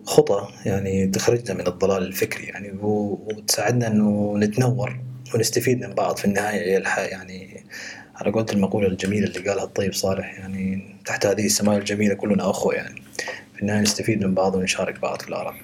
خطى 0.06 0.48
يعني 0.66 1.08
تخرجنا 1.08 1.54
من 1.58 1.68
الضلال 1.68 2.04
الفكري 2.04 2.44
يعني 2.44 2.72
وتساعدنا 2.82 3.88
إنه 3.88 4.34
نتنور 4.38 5.00
ونستفيد 5.36 5.86
من 5.86 5.94
بعض 5.94 6.18
في 6.18 6.26
النهاية 6.26 6.62
هي 6.72 6.78
الح- 6.78 7.00
يعني. 7.00 7.64
على 8.16 8.32
قولة 8.32 8.46
المقولة 8.54 8.88
الجميلة 8.88 9.28
اللي 9.28 9.50
قالها 9.50 9.64
الطيب 9.64 9.94
صالح 9.94 10.40
يعني 10.40 10.96
تحت 11.06 11.26
هذه 11.26 11.46
السماء 11.46 11.78
الجميلة 11.78 12.14
كلنا 12.14 12.50
أخوة 12.50 12.74
يعني. 12.74 13.02
النهاية 13.64 13.82
نستفيد 13.82 14.24
من 14.26 14.34
بعض 14.34 14.56
ونشارك 14.56 15.00
بعض 15.00 15.22
في 15.22 15.30
الآراء. 15.30 15.56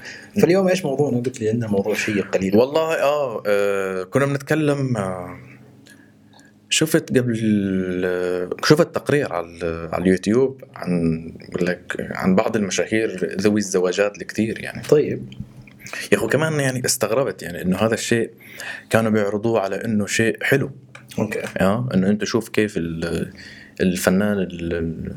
فاليوم 0.42 0.68
إيش 0.68 0.86
موضوعنا؟ 0.86 1.18
قلت 1.18 1.42
لي 1.42 1.50
عندنا 1.50 1.68
موضوع 1.68 1.94
شيق 1.94 2.36
قليل. 2.36 2.58
والله 2.58 2.94
آه, 2.94 3.44
آه 3.48 4.04
كنا 4.04 4.26
بنتكلم 4.26 4.98
آه 4.98 5.38
شفت 6.70 7.18
قبل 7.18 7.36
شفت 8.66 8.96
تقرير 8.96 9.34
على 9.34 9.90
على 9.94 10.04
اليوتيوب 10.04 10.64
عن 10.76 11.24
بقول 11.50 11.66
لك 11.68 12.08
عن 12.12 12.36
بعض 12.36 12.56
المشاهير 12.56 13.36
ذوي 13.42 13.60
الزواجات 13.60 14.18
الكثير 14.18 14.60
يعني. 14.60 14.84
طيب. 14.84 15.34
يا 16.12 16.18
اخو 16.18 16.28
كمان 16.28 16.54
يعني 16.60 16.86
استغربت 16.86 17.44
يعني 17.44 17.62
إنه 17.62 17.78
هذا 17.78 17.94
الشيء 17.94 18.30
كانوا 18.90 19.12
بيعرضوه 19.12 19.60
على 19.60 19.86
إنه 19.86 20.06
شيء 20.06 20.38
حلو. 20.44 20.72
أوكي. 21.20 21.42
آه 21.58 21.90
إنه 21.94 22.10
أنت 22.10 22.24
شوف 22.24 22.50
كيف 22.50 22.78
ال- 22.78 23.34
الفنان 23.82 24.38
ال- 24.40 24.74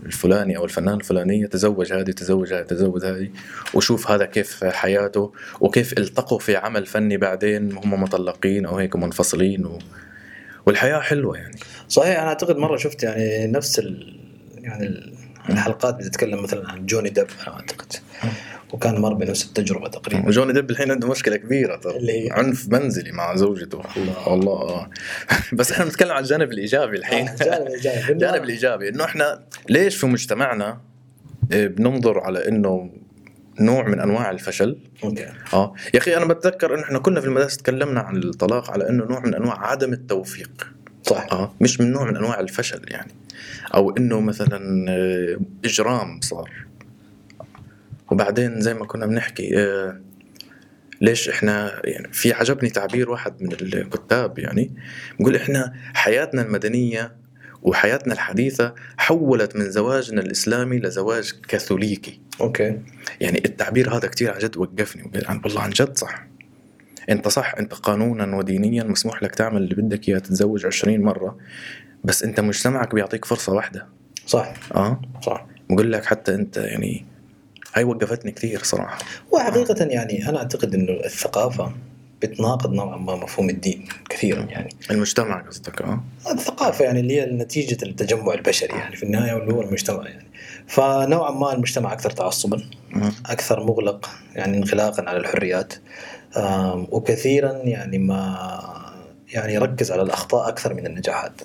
الفلاني 0.07 0.57
أو 0.57 0.65
الفنانة 0.65 0.97
الفلانية 0.97 1.47
تزوج 1.47 1.93
هذه 1.93 2.11
تزوج 2.11 2.53
هذه 2.53 2.63
تزوج 2.63 3.05
هذه 3.05 3.29
وشوف 3.75 4.11
هذا 4.11 4.25
كيف 4.25 4.65
حياته 4.65 5.33
وكيف 5.61 5.99
التقوا 5.99 6.39
في 6.39 6.57
عمل 6.57 6.87
فني 6.87 7.17
بعدين 7.17 7.73
هم 7.73 8.03
مطلقين 8.03 8.67
أو 8.67 8.77
هيك 8.77 8.97
منفصلين 8.97 9.67
و... 9.67 9.79
والحياة 10.67 11.01
حلوة 11.01 11.37
يعني. 11.37 11.57
صحيح 11.89 12.19
أنا 12.21 12.29
أعتقد 12.29 12.57
مرة 12.57 12.77
شفت 12.77 13.03
يعني 13.03 13.47
نفس 13.47 13.79
ال 13.79 14.21
يعني 14.59 14.87
ال- 14.87 15.13
الحلقات 15.51 15.95
بتتكلم 15.95 16.43
مثلا 16.43 16.71
عن 16.71 16.87
جوني 16.87 17.11
ديب 17.11 17.27
أنا 17.47 17.55
أعتقد. 17.55 17.93
وكان 18.73 19.01
مر 19.01 19.15
بنفس 19.15 19.45
التجربة 19.45 19.89
تقريبا. 19.89 20.29
وجوني 20.29 20.53
ديب 20.53 20.71
الحين 20.71 20.91
عنده 20.91 21.09
مشكلة 21.09 21.37
كبيرة 21.37 21.77
ترى. 21.77 21.97
اللي 21.97 22.13
هي؟ 22.13 22.31
عنف 22.31 22.69
منزلي 22.69 23.13
مع 23.13 23.37
زوجته. 23.37 23.83
الله. 23.97 24.29
والله 24.29 24.53
آه. 24.53 24.91
بس 25.53 25.73
إحنا 25.73 25.85
بنتكلم 25.85 26.13
عن 26.13 26.23
الجانب 26.23 26.53
الإيجابي 26.53 26.97
الحين. 26.97 27.29
آه، 27.29 27.33
الجانب 27.33 27.67
الإيجابي. 27.67 28.09
الجانب 28.13 28.45
الإيجابي 28.45 28.89
إنه 28.89 29.05
إحنا 29.05 29.43
ليش 29.69 29.97
في 29.97 30.07
مجتمعنا 30.07 30.81
آه، 31.53 31.67
بننظر 31.67 32.21
على 32.21 32.49
إنه 32.49 32.91
نوع 33.61 33.89
من 33.89 34.01
أنواع 34.01 34.31
الفشل؟ 34.31 34.79
okay. 35.05 35.27
آه. 35.53 35.75
يا 35.95 35.99
أخي 35.99 36.17
أنا 36.17 36.25
بتذكر 36.25 36.75
انه 36.75 36.83
إحنا 36.83 36.99
كنا 36.99 37.21
في 37.21 37.27
المدرسة 37.27 37.57
تكلمنا 37.57 38.01
عن 38.01 38.17
الطلاق 38.17 38.71
على 38.71 38.89
إنه 38.89 39.05
نوع 39.05 39.21
من 39.21 39.35
أنواع 39.35 39.67
عدم 39.67 39.93
التوفيق. 39.93 40.67
صح. 41.03 41.27
آه. 41.33 41.55
مش 41.61 41.81
من 41.81 41.93
نوع 41.93 42.05
من 42.05 42.17
أنواع 42.17 42.41
الفشل 42.41 42.83
يعني. 42.89 43.13
أو 43.75 43.91
إنه 43.97 44.21
مثلا 44.21 44.91
آه، 44.91 45.37
إجرام 45.65 46.21
صار. 46.21 46.51
وبعدين 48.13 48.61
زي 48.61 48.75
ما 48.75 48.87
كنا 48.87 49.07
بنحكي 49.07 49.59
آه، 49.59 50.01
ليش 51.01 51.29
إحنا 51.29 51.81
يعني 51.85 52.13
في 52.13 52.33
عجبني 52.33 52.71
تعبير 52.71 53.11
واحد 53.11 53.43
من 53.43 53.53
الكتاب 53.53 54.39
يعني 54.39 54.75
بيقول 55.19 55.37
إحنا 55.37 55.73
حياتنا 55.95 56.43
المدنية 56.43 57.17
وحياتنا 57.63 58.13
الحديثة 58.13 58.75
حولت 58.97 59.57
من 59.57 59.71
زواجنا 59.71 60.21
الإسلامي 60.21 60.79
لزواج 60.79 61.33
كاثوليكي. 61.49 62.21
أوكي. 62.41 62.79
يعني 63.21 63.43
التعبير 63.45 63.97
هذا 63.97 64.09
كتير 64.09 64.31
عن 64.31 64.39
جد 64.39 64.57
وقفني 64.57 65.11
والله 65.45 65.61
عن 65.61 65.71
جد 65.71 65.97
صح. 65.97 66.27
أنت 67.11 67.29
صح 67.29 67.55
أنت 67.59 67.75
قانونا 67.75 68.37
ودينيا 68.37 68.85
مسموح 68.85 69.23
لك 69.23 69.35
تعمل 69.35 69.63
اللي 69.63 69.75
بدك 69.75 70.09
إياه 70.09 70.19
تتزوج 70.19 70.67
20 70.67 71.01
مرة 71.01 71.39
بس 72.05 72.23
أنت 72.23 72.41
مجتمعك 72.41 72.95
بيعطيك 72.95 73.25
فرصة 73.25 73.53
واحدة. 73.53 73.87
صح. 74.27 74.55
آه؟ 74.75 75.01
صح. 75.23 75.47
بقول 75.71 75.93
لك 75.93 76.05
حتى 76.05 76.35
أنت 76.35 76.57
يعني 76.57 77.12
هاي 77.75 77.85
وقفتني 77.85 78.33
كثير 78.33 78.63
صراحة. 78.63 78.99
وحقيقة 79.31 79.85
يعني 79.85 80.29
أنا 80.29 80.39
أعتقد 80.39 80.75
إنه 80.75 80.93
الثقافة 80.93 81.73
بتناقض 82.23 82.73
نوعا 82.73 82.97
ما 82.97 83.17
مفهوم 83.17 83.51
الدين 83.51 83.89
كثيرا 84.11 84.43
يعني. 84.43 84.69
المجتمع 84.91 85.41
قصدك 85.41 85.83
آه. 85.83 86.05
الثقافة 86.31 86.85
يعني 86.85 87.01
اللي 87.01 87.21
هي 87.21 87.27
نتيجة 87.27 87.85
التجمع 87.85 88.35
البشري 88.35 88.79
يعني 88.79 88.97
في 88.97 89.03
النهاية 89.03 89.35
واللي 89.35 89.55
هو 89.55 89.63
المجتمع 89.63 90.09
يعني. 90.09 90.27
فنوعا 90.67 91.31
ما 91.31 91.53
المجتمع 91.53 91.93
أكثر 91.93 92.11
تعصبا 92.11 92.63
مم. 92.91 93.13
أكثر 93.27 93.65
مغلق 93.65 94.11
يعني 94.35 94.57
انغلاقا 94.57 95.09
على 95.09 95.19
الحريات. 95.19 95.75
وكثيرا 96.91 97.53
يعني 97.53 97.99
ما 97.99 98.39
يعني 99.33 99.55
يركز 99.55 99.93
على 99.93 100.03
الأخطاء 100.03 100.49
أكثر 100.49 100.75
من 100.75 100.87
النجاحات. 100.87 101.41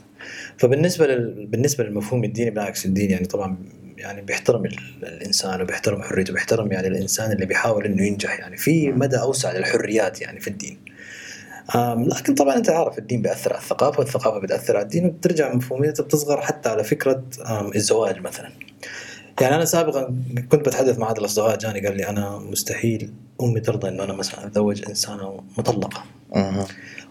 فبالنسبة 0.57 1.07
لل... 1.07 1.45
بالنسبة 1.45 1.83
للمفهوم 1.83 2.23
الديني 2.23 2.49
بالعكس 2.49 2.85
الدين 2.85 3.11
يعني 3.11 3.25
طبعا 3.25 3.57
يعني 3.97 4.21
بيحترم 4.21 4.65
ال- 4.65 4.77
الإنسان 5.03 5.61
وبيحترم 5.61 6.01
حريته 6.01 6.31
وبيحترم 6.31 6.71
يعني 6.71 6.87
الإنسان 6.87 7.31
اللي 7.31 7.45
بيحاول 7.45 7.85
إنه 7.85 8.03
ينجح 8.03 8.39
يعني 8.39 8.57
في 8.57 8.91
مدى 8.91 9.19
أوسع 9.19 9.51
للحريات 9.51 10.21
يعني 10.21 10.39
في 10.39 10.47
الدين. 10.47 10.77
لكن 11.97 12.35
طبعا 12.35 12.55
أنت 12.55 12.69
عارف 12.69 12.97
الدين 12.97 13.21
بيأثر 13.21 13.53
على 13.53 13.61
الثقافة 13.61 13.99
والثقافة 13.99 14.39
بتأثر 14.39 14.75
على 14.77 14.83
الدين 14.83 15.05
وبترجع 15.05 15.53
مفهوميتها 15.53 16.03
بتصغر 16.03 16.41
حتى 16.41 16.69
على 16.69 16.83
فكرة 16.83 17.23
الزواج 17.75 18.19
مثلا. 18.21 18.49
يعني 19.41 19.55
أنا 19.55 19.65
سابقا 19.65 20.15
كنت 20.51 20.65
بتحدث 20.65 20.97
مع 20.99 21.07
احد 21.07 21.17
الأصدقاء 21.17 21.57
جاني 21.57 21.87
قال 21.87 21.97
لي 21.97 22.09
أنا 22.09 22.37
مستحيل 22.37 23.13
أمي 23.41 23.59
ترضى 23.59 23.87
إنه 23.87 24.03
أنا 24.03 24.13
مثلا 24.13 24.45
أتزوج 24.47 24.83
إنسانة 24.89 25.43
مطلقة. 25.57 26.03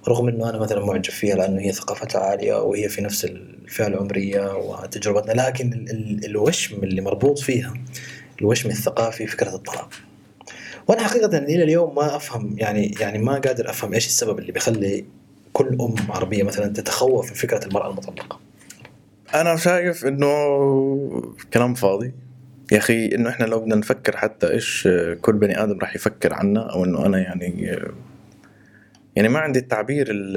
رغم 0.09 0.29
إنه 0.29 0.51
أنا 0.51 0.59
مثلا 0.59 0.85
معجب 0.85 1.11
فيها 1.11 1.37
لأنه 1.37 1.61
هي 1.61 1.73
ثقافتها 1.73 2.21
عالية 2.21 2.63
وهي 2.63 2.89
في 2.89 3.03
نفس 3.03 3.25
الفئة 3.25 3.87
العمرية 3.87 4.57
وتجربتنا 4.57 5.33
لكن 5.43 5.73
ال- 5.73 5.91
ال- 5.91 6.25
الوشم 6.25 6.83
اللي 6.83 7.01
مربوط 7.01 7.39
فيها 7.39 7.75
الوشم 8.41 8.69
الثقافي 8.69 9.27
فكرة 9.27 9.55
الطلاق. 9.55 9.89
وأنا 10.89 11.03
حقيقه 11.03 11.39
إلى 11.39 11.63
اليوم 11.63 11.95
ما 11.95 12.17
أفهم 12.17 12.55
يعني 12.59 12.95
يعني 13.01 13.19
ما 13.19 13.33
قادر 13.39 13.71
أفهم 13.71 13.95
إيش 13.95 14.07
السبب 14.07 14.39
اللي 14.39 14.53
بيخلي 14.53 15.05
كل 15.53 15.69
أم 15.81 15.95
عربية 16.11 16.43
مثلا 16.43 16.73
تتخوف 16.73 17.29
من 17.29 17.35
فكرة 17.35 17.67
المرأة 17.67 17.91
المطلقة. 17.91 18.41
أنا 19.35 19.57
شايف 19.57 20.07
إنه 20.07 20.29
كلام 21.53 21.75
فاضي 21.75 22.13
يا 22.73 22.79
أخي 22.79 23.07
إنه 23.07 23.31
إحنا 23.31 23.45
لو 23.45 23.61
بدنا 23.61 23.75
نفكر 23.75 24.17
حتى 24.17 24.51
إيش 24.51 24.89
كل 25.21 25.33
بني 25.33 25.63
آدم 25.63 25.79
راح 25.79 25.97
يفكر 25.97 26.35
عنا 26.35 26.73
أو 26.73 26.85
إنه 26.85 27.07
أنا 27.07 27.19
يعني 27.19 27.79
يعني 29.17 29.29
ما 29.29 29.39
عندي 29.39 29.59
التعبير 29.59 30.07
ال- 30.11 30.37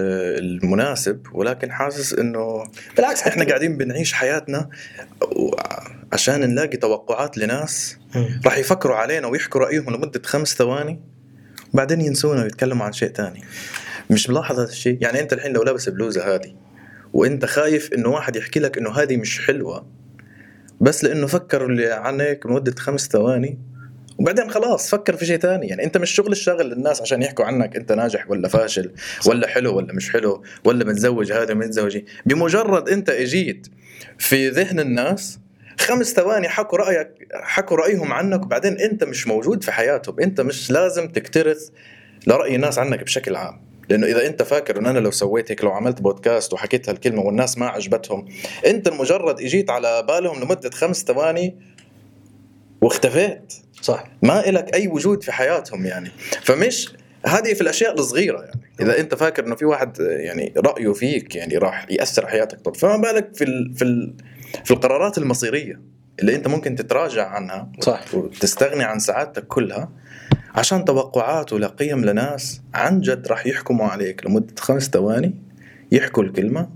المناسب 0.63 1.21
ولكن 1.33 1.71
حاسس 1.71 2.13
إنه 2.13 2.63
بالعكس 2.97 3.21
إحنا 3.23 3.43
قاعدين 3.45 3.77
بنعيش 3.77 4.13
حياتنا 4.13 4.69
عشان 6.13 6.39
نلاقي 6.49 6.77
توقعات 6.77 7.37
لناس. 7.37 7.97
راح 8.45 8.57
يفكروا 8.57 8.95
علينا 8.95 9.27
ويحكوا 9.27 9.61
رأيهم 9.61 9.95
لمدة 9.95 10.21
خمس 10.25 10.55
ثواني 10.55 10.99
بعدين 11.73 12.01
ينسونا 12.01 12.43
ويتكلموا 12.43 12.85
عن 12.85 12.91
شيء 12.91 13.09
تاني 13.09 13.43
مش 14.09 14.29
ملاحظ 14.29 14.59
هذا 14.59 14.69
الشيء 14.69 14.97
يعني 15.01 15.19
أنت 15.19 15.33
الحين 15.33 15.53
لو 15.53 15.63
لابس 15.63 15.87
البلوزه 15.87 16.35
هذه 16.35 16.55
وأنت 17.13 17.45
خايف 17.45 17.93
إنه 17.93 18.09
واحد 18.09 18.35
يحكي 18.35 18.59
لك 18.59 18.77
إنه 18.77 18.91
هذه 18.91 19.17
مش 19.17 19.47
حلوة 19.47 19.85
بس 20.81 21.03
لإنه 21.03 21.27
فكر 21.27 21.65
اللي 21.65 21.91
عنك 21.91 22.45
لمدة 22.45 22.75
خمس 22.79 23.07
ثواني 23.07 23.59
وبعدين 24.19 24.49
خلاص 24.49 24.89
فكر 24.89 25.15
في 25.15 25.25
شيء 25.25 25.37
ثاني. 25.37 25.67
يعني 25.67 25.83
أنت 25.83 25.97
مش 25.97 26.11
شغل 26.11 26.31
الشاغل 26.31 26.69
للناس 26.69 27.01
عشان 27.01 27.21
يحكوا 27.21 27.45
عنك 27.45 27.75
أنت 27.75 27.91
ناجح 27.91 28.29
ولا 28.29 28.47
فاشل 28.47 28.91
ولا 29.25 29.47
حلو 29.47 29.77
ولا 29.77 29.93
مش 29.93 30.11
حلو 30.11 30.43
ولا 30.63 30.85
متزوج 30.85 31.31
هذا 31.31 31.53
متزوج 31.53 31.99
بمجرد 32.25 32.89
أنت 32.89 33.09
إجيت 33.09 33.67
في 34.17 34.49
ذهن 34.49 34.79
الناس 34.79 35.39
خمس 35.79 36.13
ثواني 36.13 36.49
حكوا 36.49 36.77
رأيك 36.77 37.07
حكوا 37.33 37.77
رأيهم 37.77 38.13
عنك 38.13 38.43
وبعدين 38.43 38.79
أنت 38.79 39.03
مش 39.03 39.27
موجود 39.27 39.63
في 39.63 39.71
حياتهم. 39.71 40.19
أنت 40.19 40.41
مش 40.41 40.71
لازم 40.71 41.07
تكترث 41.07 41.69
لرأي 42.27 42.55
الناس 42.55 42.79
عنك 42.79 43.03
بشكل 43.03 43.35
عام. 43.35 43.61
لأنه 43.89 44.07
إذا 44.07 44.25
أنت 44.27 44.43
فاكر 44.43 44.79
إنه 44.79 44.89
أنا 44.89 44.99
لو 44.99 45.11
سويت 45.11 45.51
هيك 45.51 45.63
لو 45.63 45.71
عملت 45.71 46.01
بودكاست 46.01 46.53
وحكيت 46.53 46.89
هالكلمة 46.89 47.21
والناس 47.21 47.57
ما 47.57 47.67
عجبتهم 47.67 48.25
أنت 48.65 48.89
مجرد 48.89 49.39
إجيت 49.41 49.69
على 49.69 50.03
بالهم 50.07 50.43
لمدة 50.43 50.69
خمس 50.69 51.03
ثواني 51.03 51.55
واختفيت. 52.81 53.53
صح. 53.81 54.03
ما 54.21 54.49
إلك 54.49 54.73
أي 54.73 54.87
وجود 54.87 55.23
في 55.23 55.31
حياتهم 55.31 55.85
يعني. 55.85 56.11
فمش 56.41 56.93
هذه 57.25 57.53
في 57.53 57.61
الأشياء 57.61 57.93
الصغيرة 57.93 58.41
يعني. 58.41 58.61
إذا 58.81 58.99
أنت 58.99 59.15
فاكر 59.15 59.45
إنه 59.45 59.55
في 59.55 59.65
واحد 59.65 59.97
يعني 59.99 60.53
رأيه 60.57 60.93
فيك 60.93 61.35
يعني 61.35 61.57
راح 61.57 61.85
يأثر 61.89 62.27
حياتك. 62.27 62.61
طب 62.61 62.75
فما 62.75 62.97
بالك 62.97 63.35
في 63.35 63.43
ال 63.43 63.73
في 63.75 63.81
ال 63.81 64.13
في 64.65 64.71
القرارات 64.71 65.17
المصيرية 65.17 65.81
اللي 66.19 66.35
أنت 66.35 66.47
ممكن 66.47 66.75
تتراجع 66.75 67.27
عنها 67.27 67.71
صح. 67.79 68.05
وتستغني 68.13 68.83
عن 68.83 68.99
سعادتك 68.99 69.47
كلها 69.47 69.91
عشان 70.55 70.85
توقعات 70.85 71.53
ولقيم 71.53 72.05
لناس 72.05 72.61
عن 72.73 73.01
جد 73.01 73.27
راح 73.27 73.47
يحكموا 73.47 73.87
عليك 73.87 74.25
لمدة 74.25 74.53
خمس 74.59 74.89
ثواني 74.89 75.35
يحكوا 75.91 76.23
الكلمة 76.23 76.69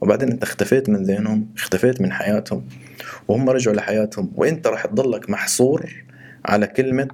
وبعدين 0.00 0.30
أنت 0.30 0.42
اختفيت 0.42 0.88
من 0.88 1.02
ذهنهم 1.02 1.48
اختفيت 1.56 2.00
من 2.00 2.12
حياتهم 2.12 2.68
وهم 3.28 3.50
رجعوا 3.50 3.76
لحياتهم. 3.76 4.32
وأنت 4.36 4.66
راح 4.66 4.86
تضلك 4.86 5.30
محصور 5.30 6.04
على 6.44 6.66
كلمة 6.66 7.08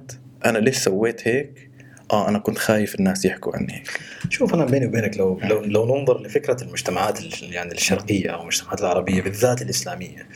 أنا 0.45 0.57
ليش 0.57 0.77
سويت 0.77 1.27
هيك؟ 1.27 1.69
آه 2.11 2.29
أنا 2.29 2.39
كنت 2.39 2.57
خايف 2.57 2.95
الناس 2.95 3.25
يحكوا 3.25 3.55
عني. 3.55 3.73
هيك 3.73 3.99
شوف 4.29 4.53
أنا 4.53 4.65
بيني 4.65 4.85
وبينك 4.85 5.17
لو 5.17 5.39
لو 5.43 5.61
لو 5.63 5.85
ننظر 5.99 6.21
لفكرة 6.21 6.63
المجتمعات 6.63 7.19
ال- 7.19 7.53
يعني 7.53 7.71
الشرقية 7.71 8.29
أو 8.29 8.41
المجتمعات 8.41 8.81
العربية 8.81 9.21
بالذات 9.21 9.61
الإسلامية. 9.61 10.27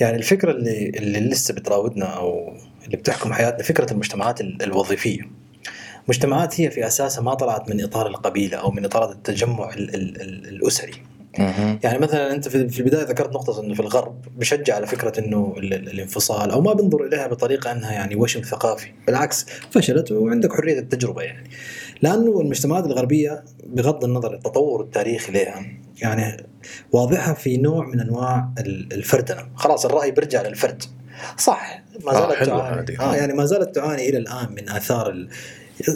يعني 0.00 0.16
الفكرة 0.16 0.50
اللي 0.50 0.88
اللي 0.88 1.20
لسه 1.20 1.54
بتراودنا 1.54 2.04
أو 2.06 2.54
اللي 2.86 2.96
بتحكم 2.96 3.32
حياتنا 3.32 3.62
فكرة 3.62 3.92
المجتمعات 3.92 4.40
ال- 4.40 4.62
الوظيفية. 4.62 5.22
مجتمعات 6.08 6.60
هي 6.60 6.70
في 6.70 6.86
أساسها 6.86 7.22
ما 7.22 7.34
طلعت 7.34 7.70
من 7.70 7.84
إطار 7.84 8.06
القبيلة 8.06 8.56
أو 8.58 8.70
من 8.70 8.84
إطار 8.84 9.12
التجمع 9.12 9.74
ال 9.74 9.94
ال 9.94 10.20
ال 10.22 10.48
الأسري. 10.48 10.92
يعني 11.84 11.98
مثلا 11.98 12.32
أنت 12.34 12.48
في 12.48 12.78
البداية 12.80 13.04
ذكرت 13.04 13.28
نقطة 13.34 13.60
إنه 13.60 13.74
في 13.74 13.80
الغرب 13.80 14.24
بيشجع 14.38 14.74
على 14.74 14.86
فكرة 14.86 15.20
إنه 15.20 15.54
ال- 15.58 15.74
ال- 15.74 15.90
الانفصال 15.90 16.50
أو 16.50 16.60
ما 16.60 16.72
بينظر 16.72 17.04
إليها 17.06 17.26
بطريقة 17.26 17.72
إنها 17.72 17.92
يعني 17.92 18.16
وشم 18.16 18.40
ثقافي، 18.40 18.86
بالعكس 19.06 19.46
فشلت 19.70 20.12
وعندك 20.12 20.52
حرية 20.52 20.78
التجربة 20.78 21.22
يعني. 21.22 21.50
لأنه 22.02 22.40
المجتمعات 22.40 22.86
الغربية 22.86 23.44
بغض 23.66 24.04
النظر 24.04 24.34
التطور 24.34 24.80
التاريخي 24.82 25.32
لها 25.32 25.66
يعني 26.02 26.46
واضحة 26.92 27.34
في 27.34 27.56
نوع 27.56 27.86
من 27.86 28.00
أنواع 28.00 28.48
ال- 28.58 28.92
الفردنة، 28.92 29.48
خلاص 29.54 29.84
الرأي 29.86 30.10
بيرجع 30.10 30.42
للفرد. 30.42 30.82
صح 31.38 31.82
ما 32.04 32.10
آه، 32.12 32.20
زالت 32.20 32.32
حلوة 32.32 32.82
تعاني. 32.82 33.00
آه 33.00 33.16
يعني 33.16 33.32
ما 33.32 33.44
زالت 33.44 33.74
تعاني 33.74 34.08
إلى 34.08 34.18
الآن 34.18 34.52
من 34.52 34.68
آثار 34.68 35.10
ال... 35.10 35.28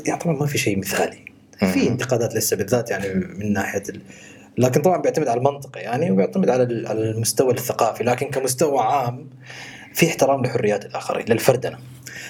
يعني 0.06 0.20
طبعا 0.20 0.36
ما 0.36 0.46
في 0.46 0.58
شيء 0.58 0.78
مثالي. 0.78 1.24
في. 1.58 1.88
انتقادات 1.88 2.34
لسه 2.34 2.56
بالذات 2.56 2.90
يعني 2.90 3.14
من 3.14 3.52
ناحية 3.52 3.82
ال... 3.88 4.00
لكن 4.58 4.82
طبعا 4.82 5.02
بيعتمد 5.02 5.28
على 5.28 5.38
المنطقة 5.38 5.80
يعني 5.80 6.10
وبيعتمد 6.10 6.48
على 6.50 6.62
ال- 6.62 6.86
على 6.86 7.10
المستوى 7.10 7.52
الثقافي 7.52 8.04
لكن 8.04 8.26
كمستوى 8.30 8.78
عام 8.80 9.30
في 9.94 10.06
احترام 10.06 10.42
لحريات 10.44 10.84
الآخرين 10.84 11.24
للفردنه 11.28 11.78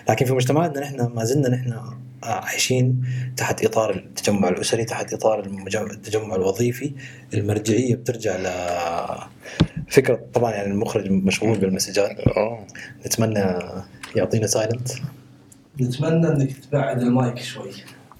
لكن 0.08 0.26
في 0.26 0.32
مجتمعاتنا 0.32 0.80
نحن 0.80 1.06
ما 1.14 1.24
زلنا 1.24 1.48
نحن 1.48 1.74
عايشين 2.22 3.02
تحت 3.36 3.64
إطار 3.64 3.90
التجمع 3.94 4.48
الأسري 4.48 4.84
تحت 4.84 5.12
إطار 5.12 5.40
التجمع 5.90 6.34
الوظيفي 6.34 6.92
المرجعية 7.34 7.94
بترجع 7.94 8.36
ل 8.36 8.46
فكرة 9.88 10.20
طبعا 10.34 10.52
يعني 10.52 10.72
المخرج 10.72 11.10
مشغول 11.10 11.58
بال 11.58 11.70
messages. 11.70 12.20
آه. 12.36 12.66
نتمنى 13.06 13.44
يعطينا 14.16 14.46
silent 14.46 14.88
نتمنى 15.80 16.28
إنك 16.28 16.50
تبعد 16.70 17.02
المايك 17.02 17.38
شوي. 17.38 17.70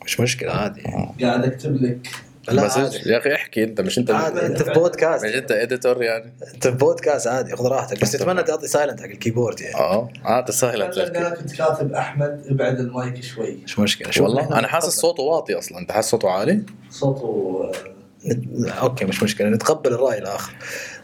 مش 0.04 0.20
مشكلة 0.20 0.52
عادي. 0.52 0.82
قاعد 1.22 1.44
أكتب 1.44 1.74
لك 1.82 2.08
لا 2.48 2.62
عادي. 2.72 2.96
يا 3.10 3.18
أخي 3.18 3.34
احكي 3.34 3.64
أنت 3.64 3.80
مش 3.80 3.98
أنت 3.98 4.10
عادي 4.10 4.46
أنت 4.46 4.62
في 4.62 4.72
بودكاست. 4.72 5.24
مش 5.24 5.34
أنت 5.34 5.52
editor 5.52 6.02
يعني؟ 6.02 6.32
أنت 6.54 6.68
في 6.68 6.74
بودكاست 6.74 7.26
عادي 7.26 7.56
خذ 7.56 7.66
راحتك. 7.66 8.00
بس 8.02 8.14
نتمنى 8.16 8.42
تعطي 8.42 8.66
silent 8.66 9.00
حق 9.00 9.06
ال 9.06 9.12
keyboard 9.12 9.60
يعني. 9.60 9.74
آه 10.26 10.44
سهل 10.50 10.78
لأن 10.78 11.16
أنا 11.16 11.30
كنت 11.30 11.52
كاتب 11.52 11.92
أحمد 11.92 12.42
ابعد 12.48 12.80
المايك 12.80 13.22
شوي. 13.22 13.58
مش 13.64 13.78
مشكلة. 13.78 14.10
شوف 14.10 14.22
والله 14.26 14.58
أنا 14.58 14.68
حاسس. 14.68 14.88
صوته 15.00 15.22
واطي 15.22 15.58
أصلا. 15.58 15.78
أنت 15.78 15.92
حاسس 15.92 16.10
صوته 16.10 16.30
عالي؟ 16.30 16.62
صوته 16.90 17.70
نت... 18.26 18.68
أوكي 18.68 19.04
مش 19.04 19.22
مشكلة. 19.22 19.48
نتقبل 19.48 19.92
الرأي 19.94 20.18
الآخر. 20.18 20.52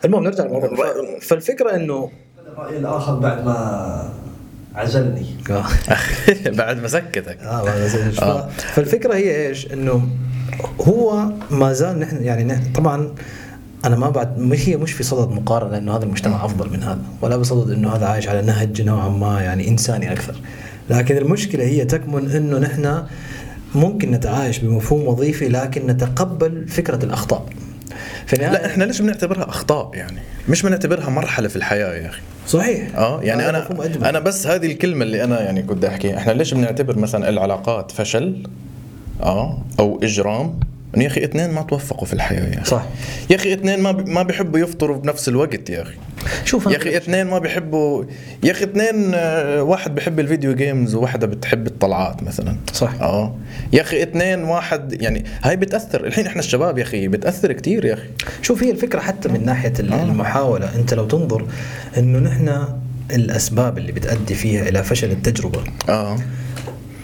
المهم 0.05 0.25
نرجع 0.25 0.45
للموضوع 0.45 0.69
ف- 1.19 1.25
فالفكرة 1.25 1.75
إنه 1.75 2.11
الرأي 2.47 2.77
الآخر 2.79 3.15
بعد 3.15 3.45
ما 3.45 4.13
عزلني. 4.75 5.27
آه. 5.51 5.65
بعد 6.59 6.83
ما 6.83 6.89
سكتك. 6.89 7.39
آه 7.43 7.69
آه. 8.23 8.49
فالفكرة 8.49 9.15
هي 9.15 9.47
إيش؟ 9.49 9.73
إنه 9.73 10.09
هو 10.81 11.33
ما 11.51 11.73
زال 11.73 11.99
نحن 11.99 12.23
يعني 12.23 12.45
نحن 12.45 12.73
طبعا 12.73 13.15
أنا 13.85 13.97
ما 13.97 14.11
بعد 14.11 14.39
مش 14.39 14.69
هي 14.69 14.77
مش 14.77 14.93
في 14.93 15.03
صدد 15.03 15.31
مقارنة 15.31 15.79
إنه 15.79 15.97
هذا 15.97 16.05
المجتمع 16.05 16.45
أفضل 16.45 16.71
من 16.71 16.83
هذا 16.83 17.03
ولا 17.23 17.37
بصدد 17.37 17.71
إنه 17.71 17.91
هذا 17.97 18.07
عايش 18.07 18.29
على 18.29 18.43
نهج 18.43 18.83
نوعا 18.83 19.09
ما 19.09 19.41
يعني 19.41 19.69
إنساني 19.69 20.13
أكثر. 20.13 20.35
لكن 20.91 21.17
المشكلة 21.17 21.65
هي 21.65 21.85
تكمن 21.85 22.31
إنه 22.31 22.59
نحن 22.59 23.03
ممكن 23.75 24.11
نتعايش 24.11 24.59
بمفهوم 24.59 25.09
وظيفي 25.09 25.49
لكن 25.49 25.87
نتقبل 25.87 26.69
فكرة 26.69 27.05
الأخطاء. 27.05 27.47
في 28.27 28.33
النهايه 28.33 28.53
لا 28.53 28.67
إحنا 28.67 28.85
ليش 28.85 29.03
بنعتبرها 29.03 29.49
أخطاء 29.49 29.91
يعني؟ 29.95 30.19
مش 30.49 30.63
بنعتبرها 30.63 31.11
مرحلة 31.11 31.49
في 31.49 31.57
الحياة 31.57 31.95
يا 31.95 32.09
أخي. 32.09 32.21
صحيح. 32.47 32.97
آه 32.97 33.23
يعني 33.23 33.49
أنا. 33.49 33.69
أنا 34.09 34.19
بس 34.19 34.47
هذه 34.47 34.67
الكلمة 34.67 35.05
اللي 35.05 35.25
أنا 35.25 35.41
يعني 35.41 35.63
كنت 35.63 35.85
احكي 35.85 36.17
إحنا 36.17 36.33
ليش 36.33 36.55
بنعتبر 36.55 36.99
مثلا 36.99 37.29
العلاقات 37.29 37.91
فشل؟ 37.91 38.43
آه 39.23 39.59
أو 39.81 40.01
إجرام. 40.03 40.61
انه 40.97 41.05
يا 41.05 41.09
أخي 41.09 41.25
اثنين 41.25 41.51
ما 41.51 41.63
توفقوا 41.63 42.07
في 42.07 42.13
الحياة 42.13 42.55
يا 42.55 42.55
أخي. 42.61 42.71
صح. 42.71 42.85
يا 43.31 43.37
أخي 43.37 43.53
اثنين 43.53 43.81
ما. 43.81 43.93
ما 43.93 44.23
بيحبوا 44.23 44.59
يفطروا 44.59 44.97
بنفس 44.97 45.29
الوقت 45.29 45.71
يا 45.71 45.83
أخي. 45.83 45.95
شوف 46.45 46.67
يا 46.67 46.77
أخي 46.77 46.97
اثنين 46.97 47.27
ما 47.27 47.39
بيحبوا 47.39 48.05
يا 48.45 48.51
أخي 48.51 48.65
اثنين 48.65 49.13
آه، 49.15 49.63
واحد 49.63 49.95
بيحب 49.95 50.21
ال 50.21 50.26
video 50.26 50.55
games 50.55 50.95
وواحدة 50.95 51.27
بتحب 51.27 51.67
الطلعات 51.67 52.23
مثلا. 52.23 52.57
صح. 52.73 52.95
آه. 53.01 53.35
يا 53.73 53.81
أخي 53.81 54.03
اثنين 54.03 54.45
واحد 54.45 55.03
يعني 55.03 55.25
هاي 55.43 55.57
بتأثر. 55.57 56.07
الحين 56.07 56.27
إحنا 56.27 56.41
الشباب 56.41 56.79
يا 56.79 56.83
أخي 56.83 57.09
بتأثر 57.09 57.53
كتير 57.53 57.85
يا 57.85 57.95
أخي. 57.95 58.09
شوف 58.43 58.63
هي 58.63 58.71
الفكرة 58.71 59.01
حتى 59.01 59.29
من 59.29 59.45
ناحية 59.45 59.73
آه. 59.81 60.03
المحاولة. 60.03 60.75
أنت 60.75 60.95
لو 60.95 61.07
تنظر 61.07 61.47
إنه 61.99 62.19
نحن 62.19 62.65
الأسباب 63.11 63.79
اللي 63.79 63.93
بتؤدي 63.93 64.35
فيها 64.35 64.69
إلى 64.69 64.83
فشل 64.83 65.11
التجربة. 65.11 65.65
آه. 65.89 66.17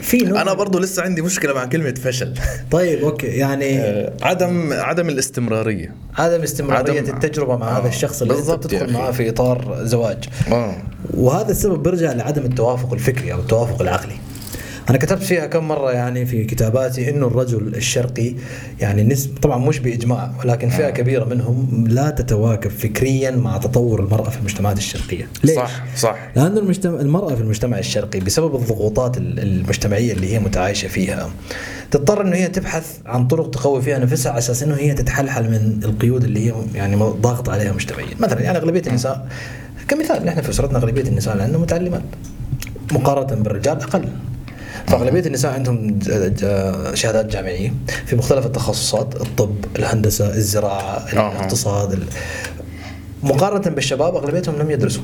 في 0.07 0.17
نوع. 0.17 0.43
أنا 0.43 0.53
برضو 0.53 0.79
لسه 0.79 1.03
عندي 1.03 1.23
مشكلة 1.23 1.55
مع 1.55 1.65
كلمة 1.65 1.95
فشل. 1.95 2.35
طيب 2.71 3.03
okay 3.05 3.27
يعني 3.27 3.81
آه، 3.81 4.13
عدم 4.23 4.73
عدم 4.73 5.09
الاستمرارية. 5.09 5.95
عدم 6.19 6.43
استمراريه 6.43 7.01
عدم- 7.01 7.15
التجربة 7.15 7.57
مع 7.57 7.69
آه. 7.77 7.81
هذا 7.81 7.89
الشخص 7.89 8.23
اللي 8.23 8.39
أنت 8.39 8.51
بتدخل. 8.51 8.93
معاه 8.93 9.11
في 9.11 9.29
إطار 9.29 9.79
زواج. 9.83 10.25
آه. 10.53 10.75
وهذا 11.15 11.51
السبب 11.51 11.83
بيرجع 11.83 12.13
لعدم 12.13 12.43
التوافق 12.45 12.93
الفكري 12.93 13.33
أو 13.33 13.39
التوافق 13.41 13.81
العقلي. 13.83 14.15
أنا 14.91 14.99
كتبت 14.99 15.23
فيها 15.23 15.47
كم 15.47 15.69
مرة 15.69 15.93
يعني 15.93 16.27
في 16.27 16.45
كتاباتي 16.45 17.11
إنه 17.11 17.27
الرجل 17.27 17.75
الشرقي 17.75 18.35
يعني 18.81 19.03
نسب 19.03 19.39
طبعا 19.43 19.59
مش 19.59 19.79
بإجماع 19.79 20.31
ولكن 20.45 20.69
فئة 20.69 20.91
كبيرة 20.91 21.25
منهم 21.25 21.85
لا 21.89 22.11
تتواكب 22.11 22.71
فكريا 22.71 23.31
مع 23.31 23.57
تطور 23.57 24.01
المرأة 24.01 24.31
في 24.31 24.39
المجتمعات 24.39 24.79
الشرقية. 24.79 25.29
ليش؟ 25.45 25.57
صح. 25.57 25.85
صح 25.97 26.17
لأن 26.37 26.59
المجتمع 26.59 27.01
المرأة 27.01 27.35
في 27.35 27.41
المجتمع 27.41 27.79
الشرقي 27.79 28.21
بسبب 28.21 28.55
الضغوطات 28.55 29.17
ال- 29.19 29.41
المجتمعية 29.41 30.13
اللي 30.13 30.33
هي 30.35 30.39
متعايشة 30.39 30.89
فيها 30.89 31.31
تضطر 31.91 32.23
إنه 32.23 32.37
هي 32.37 32.49
تبحث 32.49 32.99
عن 33.07 33.27
طرق 33.27 33.51
تقوي 33.51 33.83
فيها 33.83 33.99
نفسها 33.99 34.31
على 34.33 34.39
أساس 34.39 34.63
إنه 34.63 34.75
هي 34.75 34.95
تتحلحل 34.95 35.45
من 35.51 35.81
القيود 35.85 36.25
اللي 36.25 36.47
هي 36.51 36.55
يعني 36.75 36.97
ضاغط 36.97 37.49
عليها 37.49 37.73
مجتمعيا، 37.73 38.15
مثلا 38.21 38.41
يعني 38.43 38.59
أغلبية 38.59 38.83
النساء 38.87 39.29
كمثال 39.89 40.27
نحن 40.27 40.41
في 40.43 40.51
أسرتنا 40.51 40.79
أغلبية 40.79 41.03
النساء 41.03 41.37
لأنه 41.37 41.59
متعلمات 41.59 42.03
مقارنة 42.93 43.43
بالرجال 43.43 43.77
أقل. 43.83 44.09
فاغلبيه 44.89 45.21
النساء 45.21 45.53
عندهم 45.53 45.99
شهادات 46.95 47.27
جامعية 47.27 47.73
في 48.07 48.17
مختلف 48.17 48.47
التخصصات 48.47 49.17
الطب، 49.21 49.55
الهندسة، 49.79 50.35
الزراعة،. 50.35 51.07
الاقتصاد، 51.13 51.93
ال- 51.93 52.07
مقارنة 53.23 53.75
بالشباب 53.75 54.15
أغلبيتهم 54.17 54.57
لم 54.59 54.71
يدرسوا 54.71 55.03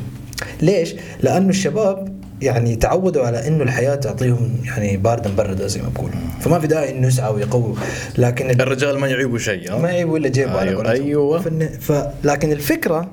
ليش؟ 0.63 0.95
لأنه 1.23 1.49
الشباب 1.49 2.23
يعني 2.43 2.77
تعودوا 2.77 3.27
على 3.27 3.49
إنه 3.49 3.63
الحياة 3.63 3.95
تعطيهم 3.95 4.57
يعني 4.65 4.97
باردا 4.97 5.31
بردا 5.35 5.67
زي 5.67 5.83
ما 5.83 5.89
بقولوا 5.89 6.15
فما 6.41 6.59
في 6.59 6.67
داعي 6.67 6.91
إنه 6.99 7.07
يسعوا 7.07 7.35
ويقووا 7.35 7.75
لكن 8.19 8.51
ال- 8.51 8.61
الرجال 8.63 8.99
ما 8.99 9.09
يعيبوا 9.09 9.39
شيء 9.39 9.77
ما 9.77 9.93
يبوا 9.93 10.19
إلا 10.19 10.29
جيبه 10.29 10.51
على 10.59 10.71
أيوة، 10.71 10.85
قولتهم. 10.85 11.07
أيوة. 11.07 11.41
فن- 11.41 11.69
ف... 11.81 11.93
لكن 12.25 12.53
الفكرة 12.53 13.11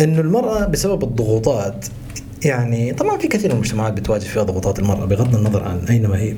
إنه 0.00 0.20
المرأة 0.20 0.64
بسبب 0.66 1.02
الضغوطات 1.04 1.86
يعني 2.44 2.92
طبعا 2.92 3.18
في 3.18 3.28
كثير 3.28 3.48
من 3.50 3.54
المجتمعات 3.54 3.92
بتواجه 3.92 4.24
فيها 4.24 4.42
ضغوطات 4.42 4.78
المرأة 4.78 5.04
بغض 5.04 5.34
النظر 5.36 5.64
عن 5.64 5.78
اينما 5.90 6.18
هي 6.18 6.34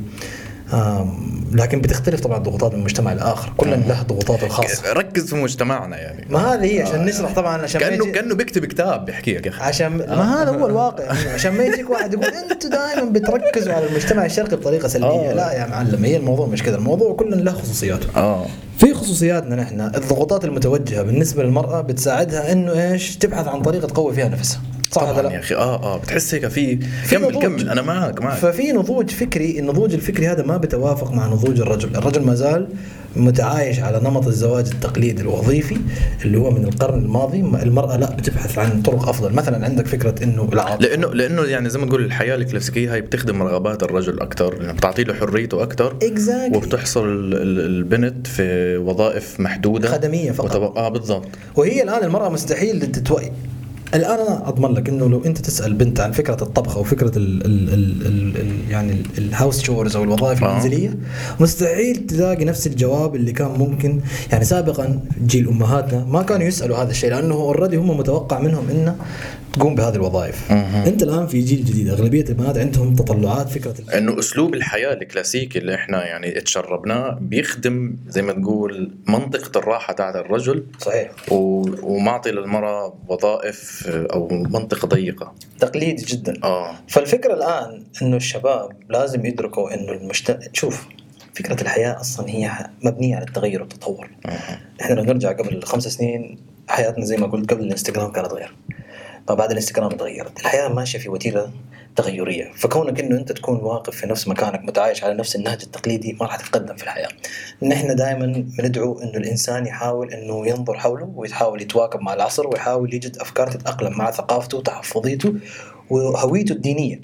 لكن 1.53 1.81
بتختلف 1.81 2.21
طبعا 2.21 2.39
ضغوطات 2.39 2.75
من 2.75 2.85
مجتمع 2.85 3.13
لاخر 3.13 3.53
كل 3.57 3.71
له 3.71 4.03
ضغوطاته 4.03 4.45
الخاصة. 4.47 4.93
ركز 4.93 5.29
في 5.29 5.37
مجتمعنا 5.37 5.97
يعني. 5.99 6.27
ما 6.31 6.39
هذه 6.55 6.65
هي 6.77 6.83
عشان 6.83 7.05
نشرح 7.05 7.35
طبعا 7.35 7.63
عشان 7.63 7.81
كأنه 7.81 7.95
يجي- 8.05 8.13
كأنه 8.13 8.35
بيكتب 8.35 8.65
كتاب 8.65 9.05
بيحكي 9.05 9.35
لك 9.35 9.47
يا 9.47 9.51
أخي. 9.51 9.63
عشان 9.65 9.97
ما 9.97 10.43
هذا 10.43 10.51
هو 10.51 10.67
الواقع. 10.67 11.05
عشان 11.35 11.53
ما 11.55 11.65
يجيك 11.65 11.91
واحد 11.91 12.13
يقول 12.13 12.25
أنتم 12.51 12.69
دائما 12.71 13.11
بتركزوا 13.11 13.73
على 13.73 13.87
المجتمع 13.87 14.25
الشرقي 14.25 14.57
بطريقة 14.57 14.89
سلبية. 14.89 15.31
آه. 15.31 15.33
لا 15.35 15.53
يا 15.53 15.67
معلم 15.67 16.05
هي 16.05 16.17
الموضوع 16.17 16.47
مش 16.47 16.63
كذا. 16.63 16.77
الموضوع 16.77 17.15
كل 17.15 17.45
له 17.45 17.53
خصوصياته. 17.53 18.07
آه. 18.17 18.47
في 18.79 18.95
خصوصياتنا 18.95 19.57
نحن 19.57 19.81
الضغوطات 19.81 20.45
المتوجهة 20.45 21.03
بالنسبة 21.03 21.43
للمرأة 21.43 21.81
بتساعدها 21.81 22.53
إنه 22.53 22.93
إيش؟ 22.93 23.17
تبحث 23.17 23.49
عن 23.49 23.63
طريقة 23.63 23.87
تقوي 23.87 24.15
فيها 24.15 24.29
نفسها. 24.29 24.61
صح 24.95 25.11
طبعا 25.11 25.23
لا؟ 25.23 25.33
يا 25.33 25.39
أخي. 25.39 25.55
آه 25.55 25.83
آه 25.95 25.99
بتحس 25.99 26.35
هيك 26.35 26.49
في 26.49 26.79
كمل. 27.11 27.39
كمل. 27.43 27.69
أنا 27.71 27.83
معك 27.83 28.23
معك 28.23 28.39
ففي 28.39 28.73
نضوج 28.73 29.11
فكري 29.11 29.59
النضوج 29.59 29.95
الفكري 29.95 30.29
هذا 30.29 30.43
ما 30.43 30.57
بيتوافق 30.57 31.13
مع 31.13 31.27
نضوج 31.27 31.61
الرجل. 31.61 31.97
الرجل 31.97 32.23
ما 32.23 32.35
زال 32.35 32.69
متعايش 33.17 33.81
على 33.81 34.01
نمط 34.01 34.27
الزواج 34.27 34.67
التقليدي 34.75 35.23
الوظيفي 35.23 35.77
اللي 36.25 36.39
هو 36.39 36.51
من 36.51 36.65
القرن 36.65 36.99
الماضي. 36.99 37.41
المرأة 37.41 37.97
لا 37.97 38.11
بتبحث 38.17 38.59
عن 38.59 38.83
طرق 38.83 39.09
أفضل. 39.09 39.33
مثلا 39.33 39.65
عندك 39.65 39.87
فكرة 39.87 40.25
أنه 40.25 40.49
العاطفة 40.53 40.89
لأنه 40.89 41.09
لأنه 41.15 41.43
يعني 41.43 41.69
زي 41.71 41.79
ما 41.79 41.87
نقول 41.87 42.05
الحياة 42.05 42.35
الكلاسيكية 42.35 42.95
هي 42.95 43.01
بتخدم 43.01 43.43
رغبات 43.43 43.83
الرجل 43.83 44.21
أكثر 44.21 44.55
لأنها 44.59 44.73
بتعطي 44.73 45.05
له 45.05 45.15
حريته 45.15 45.63
أكثر 45.63 45.91
Exactly. 46.03 46.97
ال- 46.97 47.61
البنت 47.67 48.27
في 48.27 48.77
وظائف 48.77 49.41
محدودة. 49.41 49.89
خدمية 49.89 50.31
فقط. 50.33 50.51
وتب... 50.57 50.77
آه 50.77 50.89
بالضبط. 50.89 51.29
وهي 51.57 51.83
الآن 51.83 52.05
المرأة 52.05 52.29
مستحيل 52.29 52.93
تتوئي. 52.93 53.33
الآن 53.95 54.19
أنا 54.19 54.49
أضمن 54.49 54.75
لك 54.75 54.89
إنه 54.89 55.09
لو 55.09 55.23
أنت 55.27 55.39
تسأل 55.39 55.75
بنت 55.75 56.01
عن 56.01 56.13
فكرة 56.13 56.43
الطبخ 56.43 56.77
أو 56.77 56.83
فكرة 56.83 57.19
ال 57.19 57.47
ال 57.47 57.75
ال 57.75 58.07
ال 58.07 58.37
ال 58.41 58.71
يعني 58.71 58.93
ال- 58.93 59.07
ال 59.19 59.26
house 59.26 59.63
chores 59.63 59.97
أو 59.97 60.03
الوظائف 60.05 60.45
آه. 60.45 60.51
المنزلية 60.51 60.95
مستحيل 61.41 62.07
تلاقي 62.07 62.45
نفس 62.45 62.67
الجواب 62.67 63.15
اللي 63.17 63.33
كان 63.33 63.49
ممكن 63.59 64.01
يعني 64.33 64.45
سابقا 64.45 65.01
جيل 65.27 65.49
أمهاتنا 65.49 66.05
ما 66.05 66.23
كانوا 66.23 66.47
يسألوا 66.47 66.77
هذا 66.77 66.91
الشيء 66.91 67.11
لأنه 67.11 67.35
already 67.35 67.77
هم 67.77 67.97
متوقع 67.99 68.39
منهم 68.41 68.65
إنه 68.71 68.97
تقوم 69.55 69.75
بهذه 69.75 69.95
الوظائف. 69.95 70.53
مهم. 70.53 70.83
انت 70.87 71.03
الآن 71.03 71.27
في 71.27 71.41
جيل 71.41 71.65
جديد 71.65 71.89
أغلبية 71.89 72.25
البنات 72.29 72.59
عندهم 72.59 72.95
تطلعات 72.95 73.49
فكرة 73.49 73.75
ال- 73.81 73.91
إنه 73.91 74.19
أسلوب 74.19 74.55
الحياة 74.55 74.93
الكلاسيكي 74.93 75.59
اللي 75.59 75.75
إحنا 75.75 76.07
يعني 76.07 76.39
اتشربناه 76.39 77.19
بيخدم 77.21 77.97
زي 78.09 78.23
ما 78.23 78.33
تقول 78.33 78.95
منطقة 79.09 79.59
الراحة 79.59 79.93
تاعت 79.93 80.17
الرجل 80.17 80.65
صحيح. 80.81 81.11
و... 81.33 81.65
ومعطي 81.83 82.31
للمرأة 82.31 82.95
وظائف 83.09 83.87
أو 83.89 84.29
منطقة 84.29 84.89
ضيقة. 84.89 85.35
تقليدي 85.61 86.05
جدا. 86.05 86.35
آه. 86.45 86.75
فالفكرة 86.89 87.35
الآن 87.35 87.85
إنه 88.03 88.17
الشباب 88.17 88.69
لازم 88.91 89.27
يدركوا 89.27 89.75
إنه 89.75 89.93
المجتمع 89.93 90.39
شوف 90.53 90.87
فكرة 91.35 91.63
الحياة 91.63 92.01
أصلا 92.01 92.29
هي 92.31 92.51
مبنية 92.83 93.17
على 93.17 93.25
التغير 93.25 93.61
والتطور. 93.61 94.11
إحنا 94.81 94.95
لو 94.95 95.03
نرجع 95.05 95.33
قبل 95.33 95.63
خمس 95.63 95.89
سنين 95.89 96.39
حياتنا 96.69 97.05
زي 97.05 97.17
ما 97.17 97.27
قلت 97.27 97.51
قبل 97.53 97.63
الإنستغرام 97.65 98.13
كانت 98.13 98.33
غير. 98.33 98.55
فبعد 99.29 99.51
الانستغرام 99.51 99.91
تغيرت 99.91 100.41
الحياة 100.41 100.69
ماشية 100.69 100.99
في 100.99 101.09
وتيرة 101.09 101.53
تغيرية. 101.97 102.53
فكونك 102.57 103.01
إنه 103.01 103.17
أنت 103.17 103.33
تكون 103.33 103.57
واقف 103.57 103.97
في 103.97 104.07
نفس 104.07 104.29
مكانك 104.29 104.63
متعايش 104.65 105.05
على 105.05 105.15
نفس 105.15 105.37
النهج 105.37 105.63
التقليدي 105.63 106.13
ما 106.13 106.27
راح 106.27 106.37
تتقدم 106.37 106.77
في 106.77 106.83
الحياة. 106.83 107.09
نحن 107.63 107.97
دائما 107.97 108.45
بندعو 108.59 108.99
إنه 108.99 109.17
الإنسان 109.17 109.67
يحاول 109.67 110.13
إنه 110.13 110.49
ينظر 110.49 110.79
حوله 110.79 111.13
ويحاول 111.15 111.63
يتواكب 111.63 112.01
مع 112.01 112.15
العصر 112.15 112.47
ويحاول 112.47 112.95
يجد 112.95 113.17
افكار 113.17 113.51
تتأقلم 113.51 113.99
مع 113.99 114.11
ثقافته 114.11 114.59
وتحفظيته 114.59 115.35
وهويته 115.91 116.53
الدينية. 116.53 117.01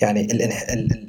يعني 0.00 0.28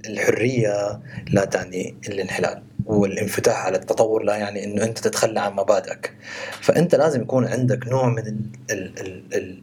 الحرية 0.09 1.01
لا 1.29 1.45
تعني 1.45 1.95
الانحلال 2.07 2.63
والانفتاح 2.85 3.65
على 3.65 3.77
التطور 3.77 4.23
لا 4.23 4.35
يعني 4.35 4.63
إنه 4.63 4.83
أنت 4.83 4.99
تتخلى 4.99 5.39
عن 5.39 5.53
مبادئك. 5.53 6.13
فأنت 6.61 6.95
لازم 6.95 7.21
يكون 7.21 7.47
عندك 7.47 7.87
نوع 7.87 8.09
من 8.09 8.27
ال... 8.27 8.41
ال... 8.71 9.23
ال... 9.33 9.61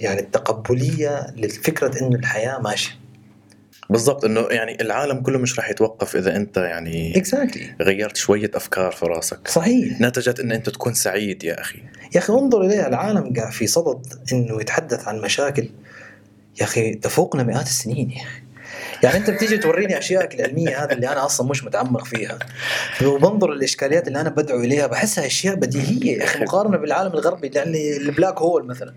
يعني 0.00 0.20
التقبلية 0.20 1.26
لفكرة 1.36 2.02
إنه 2.02 2.16
الحياة 2.16 2.58
ماشية. 2.58 2.90
بالضبط 3.90 4.24
إنه 4.24 4.40
يعني 4.40 4.80
العالم 4.80 5.20
كله 5.20 5.38
مش 5.38 5.58
راح 5.58 5.70
يتوقف 5.70 6.16
إذا 6.16 6.36
أنت 6.36 6.56
يعني 6.56 7.16
اكزاكتلي 7.16 7.74
غيرت 7.82 8.16
شوية 8.16 8.50
أفكار 8.54 8.92
في 8.92 9.06
راسك. 9.06 9.48
صحيح. 9.48 10.00
نتجت 10.00 10.40
إن 10.40 10.52
أنت 10.52 10.70
تكون 10.70 10.94
سعيد 10.94 11.44
يا 11.44 11.60
أخي. 11.60 11.78
يا 12.14 12.20
أخي 12.20 12.32
انظر 12.32 12.62
إليها 12.62 12.88
العالم 12.88 13.32
قاعد 13.36 13.52
في 13.52 13.66
صدد 13.66 14.06
إنه 14.32 14.60
يتحدث 14.60 15.08
عن 15.08 15.20
مشاكل. 15.20 15.70
يا 16.60 16.64
أخي 16.64 16.94
تفوقنا 16.94 17.42
مئات 17.42 17.66
السنين 17.66 18.10
يا 18.10 18.22
أخي. 18.22 18.40
يعني 19.02 19.16
انت 19.16 19.30
بتيجي 19.30 19.58
توريني 19.58 19.98
اشياء 19.98 20.34
العلمية 20.34 20.84
هذه 20.84 20.92
اللي 20.92 21.08
أنا 21.12 21.24
أصلا 21.24 21.48
مش 21.48 21.64
متعمق 21.64 22.04
فيها. 22.04 22.38
وبنظر 23.04 23.52
الإشكاليات 23.52 24.08
اللي 24.08 24.20
أنا 24.20 24.28
بدعو 24.28 24.60
إليها 24.60 24.86
بحسها 24.86 25.26
أشياء 25.26 25.54
بديهية 25.54 26.18
يا 26.18 26.24
أخي 26.24 26.40
مقارنة 26.40 26.76
بالعالم 26.76 27.12
الغربي 27.12 27.50
يعني 27.54 27.96
ال 27.96 28.03
black 28.03 28.38
hole 28.38 28.66
مثلا. 28.66 28.94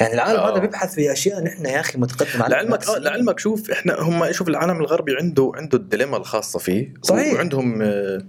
يعني 0.00 0.14
العالم 0.14 0.40
آه. 0.40 0.52
هذا 0.52 0.58
بيبحث 0.60 0.94
في 0.94 1.12
أشياء 1.12 1.44
نحن 1.44 1.66
يا 1.66 1.80
أخي 1.80 1.98
متقدم 1.98 2.42
عليها 2.42 2.58
لعلمك 2.58 2.88
آه 2.88 2.98
لعلمك 2.98 3.38
شوف 3.38 3.70
إحنا 3.70 4.00
هم 4.00 4.32
شوف 4.32 4.48
العالم 4.48 4.80
الغربي 4.80 5.16
عنده 5.16 5.52
عنده 5.54 5.78
ال 5.78 5.83
dilemma 5.83 6.16
الخاصة 6.16 6.58
فيه. 6.58 6.94
صحيح. 7.02 7.34
وعندهم 7.34 7.82
آه، 7.82 8.22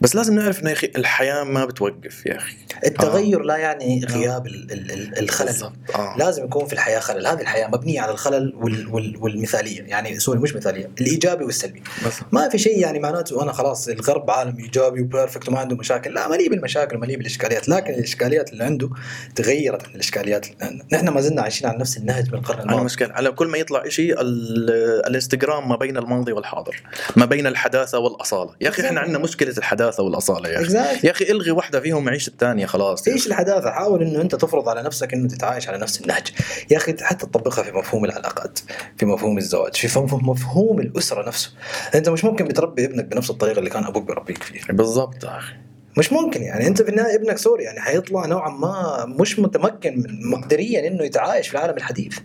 بس 0.00 0.16
لازم 0.16 0.34
نعرف 0.34 0.60
إنه 0.60 0.70
يا 0.70 0.74
أخي 0.74 0.92
الحياة 0.96 1.44
ما 1.44 1.64
بتوقف 1.64 2.26
يا 2.26 2.36
أخي. 2.36 2.56
التغير 2.86 3.42
لا 3.42 3.56
يعني 3.56 4.04
غياب 4.04 4.46
ال- 4.46 4.72
ال- 4.72 4.92
ال- 4.92 5.18
الخلل. 5.18 5.72
آه. 5.94 6.14
لازم 6.18 6.44
يكون 6.44 6.66
في 6.66 6.72
الحياة 6.72 7.00
خلل، 7.00 7.26
هذه 7.26 7.40
الحياة 7.40 7.68
مبنية 7.68 8.00
على 8.00 8.12
الخلل 8.12 8.54
وال 8.56 8.88
وال 8.94 9.16
والمثالية، 9.20 9.82
يعني 9.82 10.18
sorry 10.18 10.38
مش 10.38 10.54
مثالية، 10.54 10.90
الإيجابي 11.00 11.44
والسلبي. 11.44 11.82
بس 12.06 12.12
ما 12.32 12.48
في 12.48 12.58
شيء 12.58 12.78
يعني 12.78 12.98
معناته 12.98 13.42
أنا 13.42 13.52
خلاص 13.52 13.88
الغرب 13.88 14.30
عالم 14.30 14.58
إيجابي 14.58 15.00
و 15.00 15.06
perfect 15.06 15.48
وما 15.48 15.58
عنده 15.58 15.76
مشاكل، 15.76 16.14
لا 16.14 16.28
مليء 16.28 16.50
بالمشاكل 16.50 16.98
مليء 16.98 17.16
بالإشكاليات، 17.16 17.68
لكن 17.68 17.94
الإشكاليات 17.94 18.52
اللي 18.52 18.64
عنده 18.64 18.90
تغيرت 19.34 19.84
عن 19.88 19.94
الإشكاليات. 19.94 20.46
نحن 20.92 21.08
ما 21.08 21.20
زلنا 21.20 21.42
عايشين 21.42 21.68
على 21.68 21.78
نفس 21.78 21.96
النهج 21.96 22.28
من 22.32 22.38
القرن 22.38 22.58
أنا 22.58 22.64
الماضي. 22.64 22.84
مشكلة 22.84 23.12
على 23.12 23.30
كل 23.30 23.46
ما 23.46 23.58
يطلع 23.58 23.88
شيء 23.88 24.14
الإنستغرام 24.20 25.68
ما 25.68 25.76
بين 25.76 25.96
الماضي 25.96 26.32
والحاضر 26.32 26.82
ما 27.16 27.24
بين 27.24 27.46
الحداثة 27.46 27.98
والأصالة. 27.98 28.54
يا 28.60 28.68
أخي 28.68 28.86
إحنا 28.86 29.00
عندنا 29.00 29.18
مشكلة 29.18 29.54
الحداثة 29.58 29.87
والأصالة 29.98 30.48
يا 30.48 30.60
أخي 30.60 30.68
Exactly. 30.68 31.04
يا 31.04 31.10
أخي 31.10 31.24
إلغي 31.30 31.50
واحدة 31.50 31.80
فيهم 31.80 32.08
عيش 32.08 32.28
الثانية 32.28 32.66
خلاص 32.66 33.08
إيش. 33.08 33.26
الحداثة؟ 33.26 33.70
حاول 33.70 34.02
إنه 34.02 34.20
أنت 34.20 34.34
تفرض 34.34 34.68
على 34.68 34.82
نفسك 34.82 35.14
إنه 35.14 35.28
تتعايش 35.28 35.68
على 35.68 35.78
نفس 35.78 36.00
النهج. 36.00 36.26
يا 36.70 36.76
أخي 36.76 36.96
حتى 37.00 37.26
تطبقها 37.26 37.62
في 37.64 37.72
مفهوم 37.72 38.04
العلاقات، 38.04 38.58
في 38.96 39.06
مفهوم 39.06 39.38
الزواج، 39.38 39.76
في 39.76 39.98
مفهوم 39.98 40.28
مفهوم 40.28 40.80
الأسرة 40.80 41.28
نفسه. 41.28 41.50
أنت 41.94 42.08
مش 42.08 42.24
ممكن 42.24 42.44
بتربي 42.44 42.84
ابنك 42.84 43.04
بنفس 43.04 43.30
الطريقة 43.30 43.58
اللي 43.58 43.70
كان 43.70 43.84
أبوك 43.84 44.04
بيربيك 44.04 44.42
فيها. 44.42 44.72
بالضبط 44.72 45.24
يا 45.24 45.38
أخي 45.38 45.52
مش 45.98 46.12
ممكن 46.12 46.42
يعني 46.42 46.66
أنت 46.66 46.82
في 46.82 46.88
النهاية 46.88 47.14
ابنك 47.16 47.38
sorry 47.38 47.64
يعني 47.64 47.80
حيطلع 47.80 48.26
نوعا 48.26 48.50
ما 48.50 49.04
مش 49.20 49.38
متمكن 49.38 50.04
مقدريا 50.32 50.88
إنه 50.88 51.04
يتعايش 51.04 51.48
في 51.48 51.54
العالم 51.54 51.76
الحديث. 51.76 52.18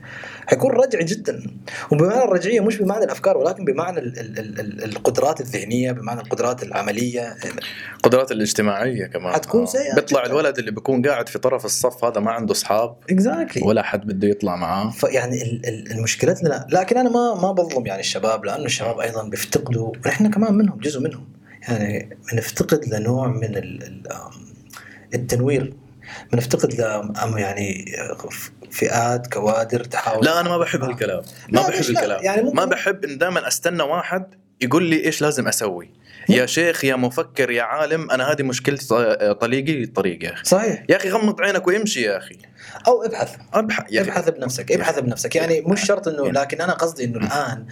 حيكون 0.48 0.72
رجعي 0.72 1.04
جدا 1.06 1.44
وبمعنى 1.92 2.24
الرجعية 2.24 2.60
مش 2.60 2.78
بمعنى 2.78 3.06
الأفكار 3.06 3.38
ولكن 3.38 3.66
بمعنى 3.66 4.00
ال 4.00 4.20
ال 4.20 4.40
ال 4.40 4.60
ال 4.60 4.84
القدرات 4.84 5.42
الذهنية 5.42 5.92
بمعنى 5.92 6.22
القدرات 6.22 6.64
العملية. 6.64 7.36
القدرات 7.96 8.32
الاجتماعية 8.32 9.06
كمان. 9.06 9.34
حتكون 9.34 9.62
آه. 9.62 9.66
سيئة 9.66 9.96
بيطلع 9.96 10.22
جداً. 10.22 10.32
الولد 10.32 10.58
اللي 10.58 10.72
بيكون 10.72 11.02
قاعد 11.08 11.30
في 11.30 11.40
طرف 11.40 11.66
الصف 11.66 12.06
هذا 12.06 12.20
ما 12.22 12.32
عنده 12.32 12.52
أصحاب. 12.52 12.96
exactly 13.10 13.64
ولا 13.68 13.84
حد 13.84 14.08
بده 14.08 14.28
يطلع 14.28 14.56
معاه. 14.56 14.90
فيعني 14.90 15.42
ال- 15.44 15.62
ال- 15.66 15.92
المشكلات 15.92 16.44
لنا 16.44 16.68
لكن 16.72 16.98
أنا 16.98 17.10
ما 17.10 17.34
ما 17.42 17.52
بظلم 17.52 17.86
يعني 17.86 18.00
الشباب 18.00 18.46
لأنه 18.46 18.66
الشباب 18.66 19.00
أيضا 19.00 19.24
بيفتقدوا 19.30 19.92
ونحن 20.06 20.32
كمان 20.32 20.54
منهم 20.54 20.80
جزء 20.80 21.00
منهم. 21.00 21.33
يعني 21.68 22.18
بنفتقد 22.32 22.86
لنوع 22.94 23.28
من 23.28 23.62
التنوير. 25.14 25.74
بنفتقد 26.34 26.74
ل 26.74 26.80
يعني 27.40 27.86
فئات 28.72 29.34
كوادر 29.34 29.84
تحاول. 29.84 30.26
لا 30.26 30.40
أنا 30.40 30.50
ما 30.50 30.58
بحب 30.58 30.84
هالكلام 30.84 31.24
ما 31.50 31.60
لا، 31.60 31.70
بحب؟ 31.70 31.90
الكلام. 31.90 32.24
يعني 32.24 32.52
ما 32.54 32.66
بحب 32.66 33.06
إن 33.06 33.18
دائما 33.18 33.48
أستنى 33.48 33.84
واحد 33.84 34.26
يقول 34.62 34.84
لي 34.84 35.06
إيش 35.06 35.22
لازم 35.22 35.48
أسوي. 35.48 35.90
يا 36.30 36.46
شيخ 36.46 36.86
يا 36.86 36.96
مفكر 36.96 37.52
يا 37.52 37.64
عالم 37.64 38.12
أنا 38.12 38.32
هذه 38.32 38.44
مشكلتي 38.44 38.88
ط- 38.88 39.38
طريقي 39.42 39.84
الطريق 39.84 40.24
يا 40.24 40.34
أخي. 40.34 40.44
صحيح. 40.46 40.84
يا 40.90 40.96
أخي 40.96 41.10
غمض 41.10 41.42
عينك 41.42 41.68
وامشي 41.68 42.02
يا 42.02 42.18
أخي. 42.18 42.38
أو 42.88 43.04
ابحث. 43.04 43.36
أبحث 43.54 43.86
يا 43.92 44.02
ابحث 44.02 44.30
بنفسك 44.30 44.72
ابحث 44.72 45.00
بنفسك. 45.00 45.36
يعني 45.36 45.62
مش 45.62 45.86
شرط 45.86 46.08
إنه 46.08 46.32
لكن 46.32 46.62
أنا 46.62 46.74
قصدي 46.74 47.04
إنه 47.04 47.18
الآن 47.18 47.66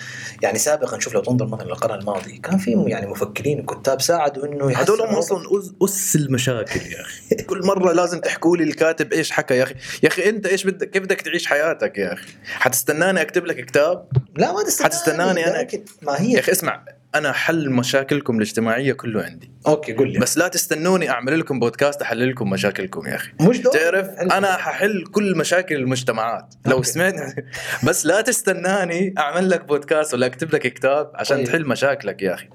يعني 0.43 0.57
سابقا 0.59 0.99
شوف 0.99 1.13
لو 1.13 1.21
تنظر 1.21 1.47
مثلا 1.47 1.63
للقرن 1.67 1.99
الماضي 1.99 2.37
كان 2.37 2.57
في 2.57 2.83
يعني 2.87 3.07
مفكرين 3.07 3.59
وكتاب 3.59 4.01
ساعدوا 4.01 4.45
إنه 4.45 4.71
هذول 4.71 5.01
هم 5.01 5.15
أصلا 5.15 5.41
اس 5.83 6.15
المشاكل 6.15 6.79
يا 6.81 7.01
أخي. 7.01 7.35
كل 7.49 7.65
مرة 7.65 7.93
لازم 7.93 8.19
تحكوا 8.19 8.57
لي 8.57 8.63
الكاتب 8.63 9.13
إيش 9.13 9.31
حكى 9.31 9.53
يا 9.57 9.63
أخي. 9.63 9.75
يا 10.03 10.07
أخي 10.07 10.29
أنت 10.29 10.45
إيش 10.45 10.63
بدك 10.67 10.89
كيف 10.89 11.03
بدك 11.03 11.21
تعيش 11.21 11.47
حياتك 11.47 11.97
يا 11.97 12.13
أخي؟ 12.13 12.27
حتستناني 12.45 13.21
أكتب 13.21 13.45
لك 13.45 13.65
كتاب؟ 13.65 14.07
لا 14.35 14.51
ما 14.53 14.63
تستناني. 14.63 14.93
حتستناني؟ 14.93 15.43
لكن 15.59 15.83
ما 16.01 16.21
هي 16.21 16.31
يا 16.31 16.39
أخي 16.39 16.51
اسمع. 16.51 16.85
أنا 17.15 17.31
حل 17.31 17.69
مشاكلكم 17.69 18.35
الاجتماعية 18.37 18.93
كله 18.93 19.23
عندي. 19.23 19.51
okay 19.67 19.93
قول 19.93 20.13
لي. 20.13 20.19
بس 20.19 20.37
لا 20.37 20.47
تستنوني 20.47 21.09
أعمل 21.09 21.39
لكم 21.39 21.59
بودكاست 21.59 22.01
أحل 22.01 22.29
لكم 22.29 22.49
مشاكلكم 22.49 23.07
يا 23.07 23.15
أخي. 23.15 23.31
مش 23.41 23.59
دور. 23.59 23.73
تعرف 23.73 24.07
أنا 24.07 24.57
ححل 24.57 25.03
كل 25.11 25.37
مشاكل 25.37 25.75
المجتمعات. 25.75 26.55
لو 26.65 26.77
okay. 26.77 26.87
سمعت 26.87 27.15
بس 27.83 28.05
لا 28.05 28.21
تستناني 28.21 29.13
أعمل 29.17 29.49
لك 29.49 29.65
بودكاست 29.65 30.13
ولا 30.13 30.25
أكتب 30.25 30.55
لك 30.55 30.61
كتاب 30.61 31.11
عشان 31.15 31.37
طيب. 31.37 31.45
تحل 31.45 31.67
مشاكلك 31.67 32.21
يا 32.21 32.33
أخي. 32.33 32.47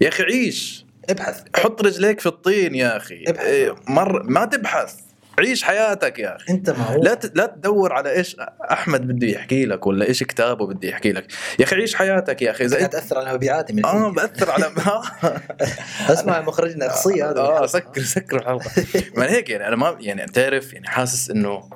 يا 0.00 0.08
أخي 0.08 0.22
عيش. 0.22 0.86
ابحث. 1.10 1.42
حط 1.56 1.82
رجليك 1.82 2.20
في 2.20 2.26
الطين 2.26 2.74
يا 2.74 2.96
أخي. 2.96 3.24
ابحث. 3.28 3.46
إيه، 3.46 3.74
مر 3.88 4.22
ما 4.22 4.44
تبحث. 4.44 4.94
عيش 5.40 5.62
حياتك 5.62 6.18
يا 6.18 6.36
أخي. 6.36 6.52
أنت 6.52 6.70
ما 6.70 6.84
هو 6.84 7.02
لا 7.02 7.14
ت... 7.14 7.36
لا 7.36 7.46
تدور 7.46 7.92
على 7.92 8.12
إيش 8.12 8.36
أحمد 8.70 9.08
بده 9.08 9.26
يحكي 9.26 9.66
لك 9.66 9.86
ولا 9.86 10.08
إيش 10.08 10.22
كتابه 10.22 10.66
بده 10.66 10.88
يحكي 10.88 11.12
لك. 11.12 11.26
يا 11.58 11.64
أخي 11.64 11.76
عيش 11.76 11.94
حياتك 11.94 12.42
يا 12.42 12.50
أخي. 12.50 12.64
إذا 12.64 12.80
إنت 12.80 12.92
تاثر 12.92 13.18
على 13.18 13.34
مبيعاتي 13.34 13.72
من 13.72 13.86
آه 13.86 14.12
بأثر 14.12 14.50
على 14.50 14.70
أسمع 16.12 16.40
مخرجنا 16.40 16.86
اخصيه 16.86 17.30
هذا 17.30 17.40
آه 17.40 17.66
سكر 17.66 18.02
سكر 18.02 18.36
الحلقة. 18.36 18.70
ما 19.16 19.30
هيك 19.30 19.50
يعني 19.50 19.68
أنا 19.68 19.76
ما 19.76 19.96
يعني 20.00 20.26
تعرف 20.26 20.72
يعني 20.72 20.88
حاسس 20.88 21.30
إنه 21.30 21.70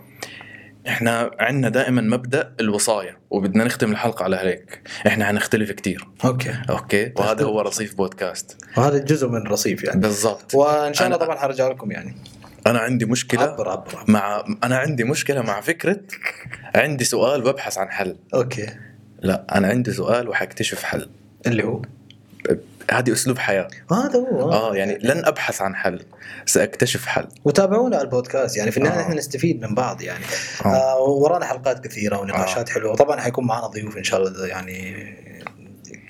إحنا 0.89 1.31
عندنا 1.41 1.69
دائما 1.69 2.03
مبدأ 2.03 2.55
الوصايه 2.61 3.19
وبدنا 3.31 3.65
نختم 3.65 3.93
الحلقة 3.93 4.25
على 4.25 4.37
هيك. 4.37 4.81
إحنا 5.07 5.25
حنختلف 5.25 5.71
كتير. 5.71 6.09
okay. 6.25 6.55
okay؟ 6.71 7.13
وهذا 7.17 7.45
هو 7.45 7.61
رصيف 7.61 7.95
بودكاست. 7.95 8.57
وهذا 8.77 8.99
جزء 8.99 9.29
من 9.29 9.43
رصيف 9.47 9.85
يعني. 9.85 10.01
بالضبط. 10.01 10.55
وإن 10.55 10.95
شاء 10.95 11.07
الله 11.07 11.19
طبعا 11.19 11.37
حرجع 11.37 11.69
لكم 11.69 11.91
يعني. 11.91 12.17
أنا 12.67 12.79
عندي 12.79 13.05
مشكلة 13.05 13.43
عبر 13.43 13.69
عبر, 13.69 13.99
عبر. 13.99 14.05
مع 14.09 14.45
أنا 14.65 14.77
عندي 14.77 15.05
مشكلة 15.05 15.43
مع 15.43 15.61
فكرة 15.61 16.01
عندي 16.75 17.05
سؤال 17.05 17.47
وابحث 17.47 17.79
عن 17.79 17.91
حل. 17.91 18.17
okay. 18.35 18.67
لا 19.21 19.47
أنا 19.55 19.69
عندي 19.69 19.93
سؤال 19.93 20.29
وحكتشف 20.29 20.83
حل. 20.83 21.11
اللي 21.47 21.65
هو؟ 21.65 21.83
هذه 22.91 23.13
أسلوب 23.13 23.39
حياة. 23.39 23.69
هذا 23.93 24.19
هو. 24.19 24.53
آه 24.53 24.77
يعني 24.77 24.99
لن 25.03 25.25
أبحث 25.25 25.63
عن 25.63 25.75
حل 25.77 26.05
سأكتشف 26.47 27.07
حل. 27.07 27.29
وتابعونا 27.45 27.97
على 27.97 28.05
البودكاست 28.05 28.57
يعني 28.57 28.71
في 28.71 28.77
النهاية 28.77 28.99
آه. 28.99 29.03
إحنا 29.03 29.15
نستفيد 29.15 29.63
من 29.63 29.75
بعض 29.75 30.03
يعني. 30.03 30.25
آه. 30.65 30.69
آه 30.69 30.99
ورانا 30.99 31.45
حلقات 31.45 31.87
كثيرة 31.87 32.21
ونقاشات 32.21 32.69
حلوة. 32.69 32.93
وطبعا 32.93 33.21
حيكون 33.21 33.47
معنا 33.47 33.67
ضيوف 33.67 33.97
إن 33.97 34.05
شاء 34.05 34.23
الله 34.23 34.47
يعني 34.47 35.07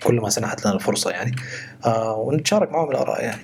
كل 0.03 0.15
ما 0.15 0.31
سنحت 0.31 0.67
لنا 0.67 0.75
الفرصة 0.75 1.11
يعني. 1.11 1.37
آه 1.87 2.17
ونتشارك 2.17 2.73
معهم 2.73 2.91
الآراء 2.91 3.25
يعني. 3.25 3.43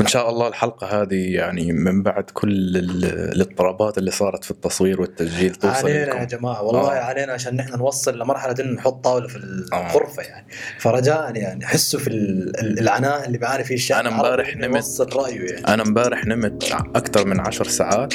ان 0.00 0.06
شاء 0.06 0.30
الله 0.30 0.48
الحلقة 0.48 1.02
هذه 1.02 1.34
يعني 1.34 1.72
من 1.72 2.02
بعد 2.02 2.24
كل 2.34 2.48
ال- 2.76 3.04
الاضطرابات 3.34 3.98
اللي 3.98 4.10
صارت 4.10 4.44
في 4.44 4.50
التصوير 4.50 5.00
والتسجيل 5.00 5.54
توصل 5.54 5.76
علينا 5.88 5.98
يا 6.00 6.06
لكم 6.06 6.24
جماعة 6.38 6.62
والله 6.62 6.92
آه. 6.96 7.00
علينا 7.00 7.32
عشان 7.32 7.56
نحن 7.56 7.78
نوصل 7.78 8.18
لمرحلة 8.18 8.54
إنه 8.60 8.72
نحط 8.72 9.04
طاولة 9.04 9.28
في 9.28 9.36
الغرفة 9.36 10.22
يعني 10.22 10.46
فرجاء 10.78 11.36
يعني 11.36 11.66
حسوا 11.66 12.00
في 12.00 12.08
ال- 12.08 12.60
ال- 12.60 12.78
العناء 12.78 13.26
اللي 13.26 13.38
بيعاني 13.38 13.64
فيه 13.64 13.74
الشعب 13.74 14.06
العربي 14.06 14.26
امبارح 14.26 14.56
نمت. 14.56 15.16
رأيه 15.16 15.50
يعني 15.52 15.68
أنا 15.68 15.82
امبارح 15.82 16.26
نمت 16.26 16.64
أكثر 16.94 17.26
من 17.26 17.40
عشر 17.40 17.64
ساعات 17.66 18.14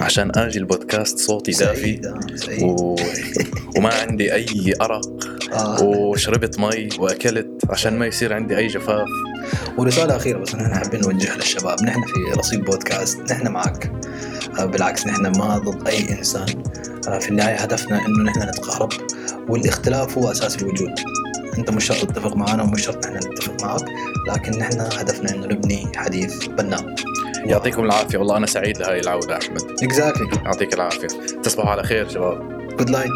عشان 0.00 0.32
آجي 0.38 0.58
البودكاست 0.58 1.18
صوتي 1.18 1.52
دافي 1.52 1.80
سعيد 1.82 2.06
آه، 2.06 2.20
سعيد 2.36 2.62
و... 2.62 2.96
وما 3.76 3.90
عندي 3.94 4.34
أي 4.34 4.74
أرق 4.80 5.00
آه. 5.52 5.82
وشربت 5.82 6.58
مي 6.60 6.88
وأكلت 6.98 7.48
عشان 7.70 7.98
ما 7.98 8.06
يصير 8.06 8.32
عندي 8.32 8.56
أي 8.56 8.66
جفاف 8.66 9.06
ورساله 9.78 10.16
اخيره 10.16 10.38
بس 10.38 10.54
نحن 10.54 10.74
حابين 10.74 11.00
نوجهها 11.00 11.36
للشباب 11.36 11.82
نحن 11.82 12.02
في 12.02 12.38
رصيد 12.38 12.64
بودكاست 12.64 13.32
نحن 13.32 13.48
معك. 13.48 13.92
آه، 14.58 14.64
بالعكس 14.64 15.06
نحن 15.06 15.38
ما 15.38 15.58
ضد 15.58 15.88
أي 15.88 16.18
إنسان. 16.18 16.46
آه، 17.08 17.18
في 17.18 17.28
النهاية 17.28 17.54
هدفنا 17.54 18.06
إنه 18.06 18.22
نحن 18.22 18.42
نتقارب 18.42 18.92
والاختلاف 19.48 20.18
هو 20.18 20.30
أساس 20.30 20.56
الوجود. 20.56 20.92
أنت 21.58 21.70
مش 21.70 21.84
شرط 21.84 21.98
تتفق 21.98 22.36
معنا 22.36 22.62
ومش 22.62 22.84
شرط 22.84 23.06
نحن 23.06 23.16
نتفق 23.16 23.62
معك 23.62 23.84
لكن 24.28 24.58
نحن 24.58 24.80
هدفنا 24.80 25.30
إنه 25.34 25.46
نبني 25.46 25.86
حديث 25.96 26.46
بناء 26.46 26.94
يعطيكم 27.44 27.84
العافية. 27.84 28.18
والله 28.18 28.36
أنا 28.36 28.46
سعيد 28.46 28.78
لهي 28.78 29.00
العودة 29.00 29.36
أحمد. 29.38 29.62
exactly 29.82 30.28
يعطيك 30.44 30.74
العافية. 30.74 31.08
تصبحوا 31.42 31.70
على 31.70 31.82
خير 31.82 32.08
شباب. 32.08 32.58
good 32.78 32.90
night 32.90 33.10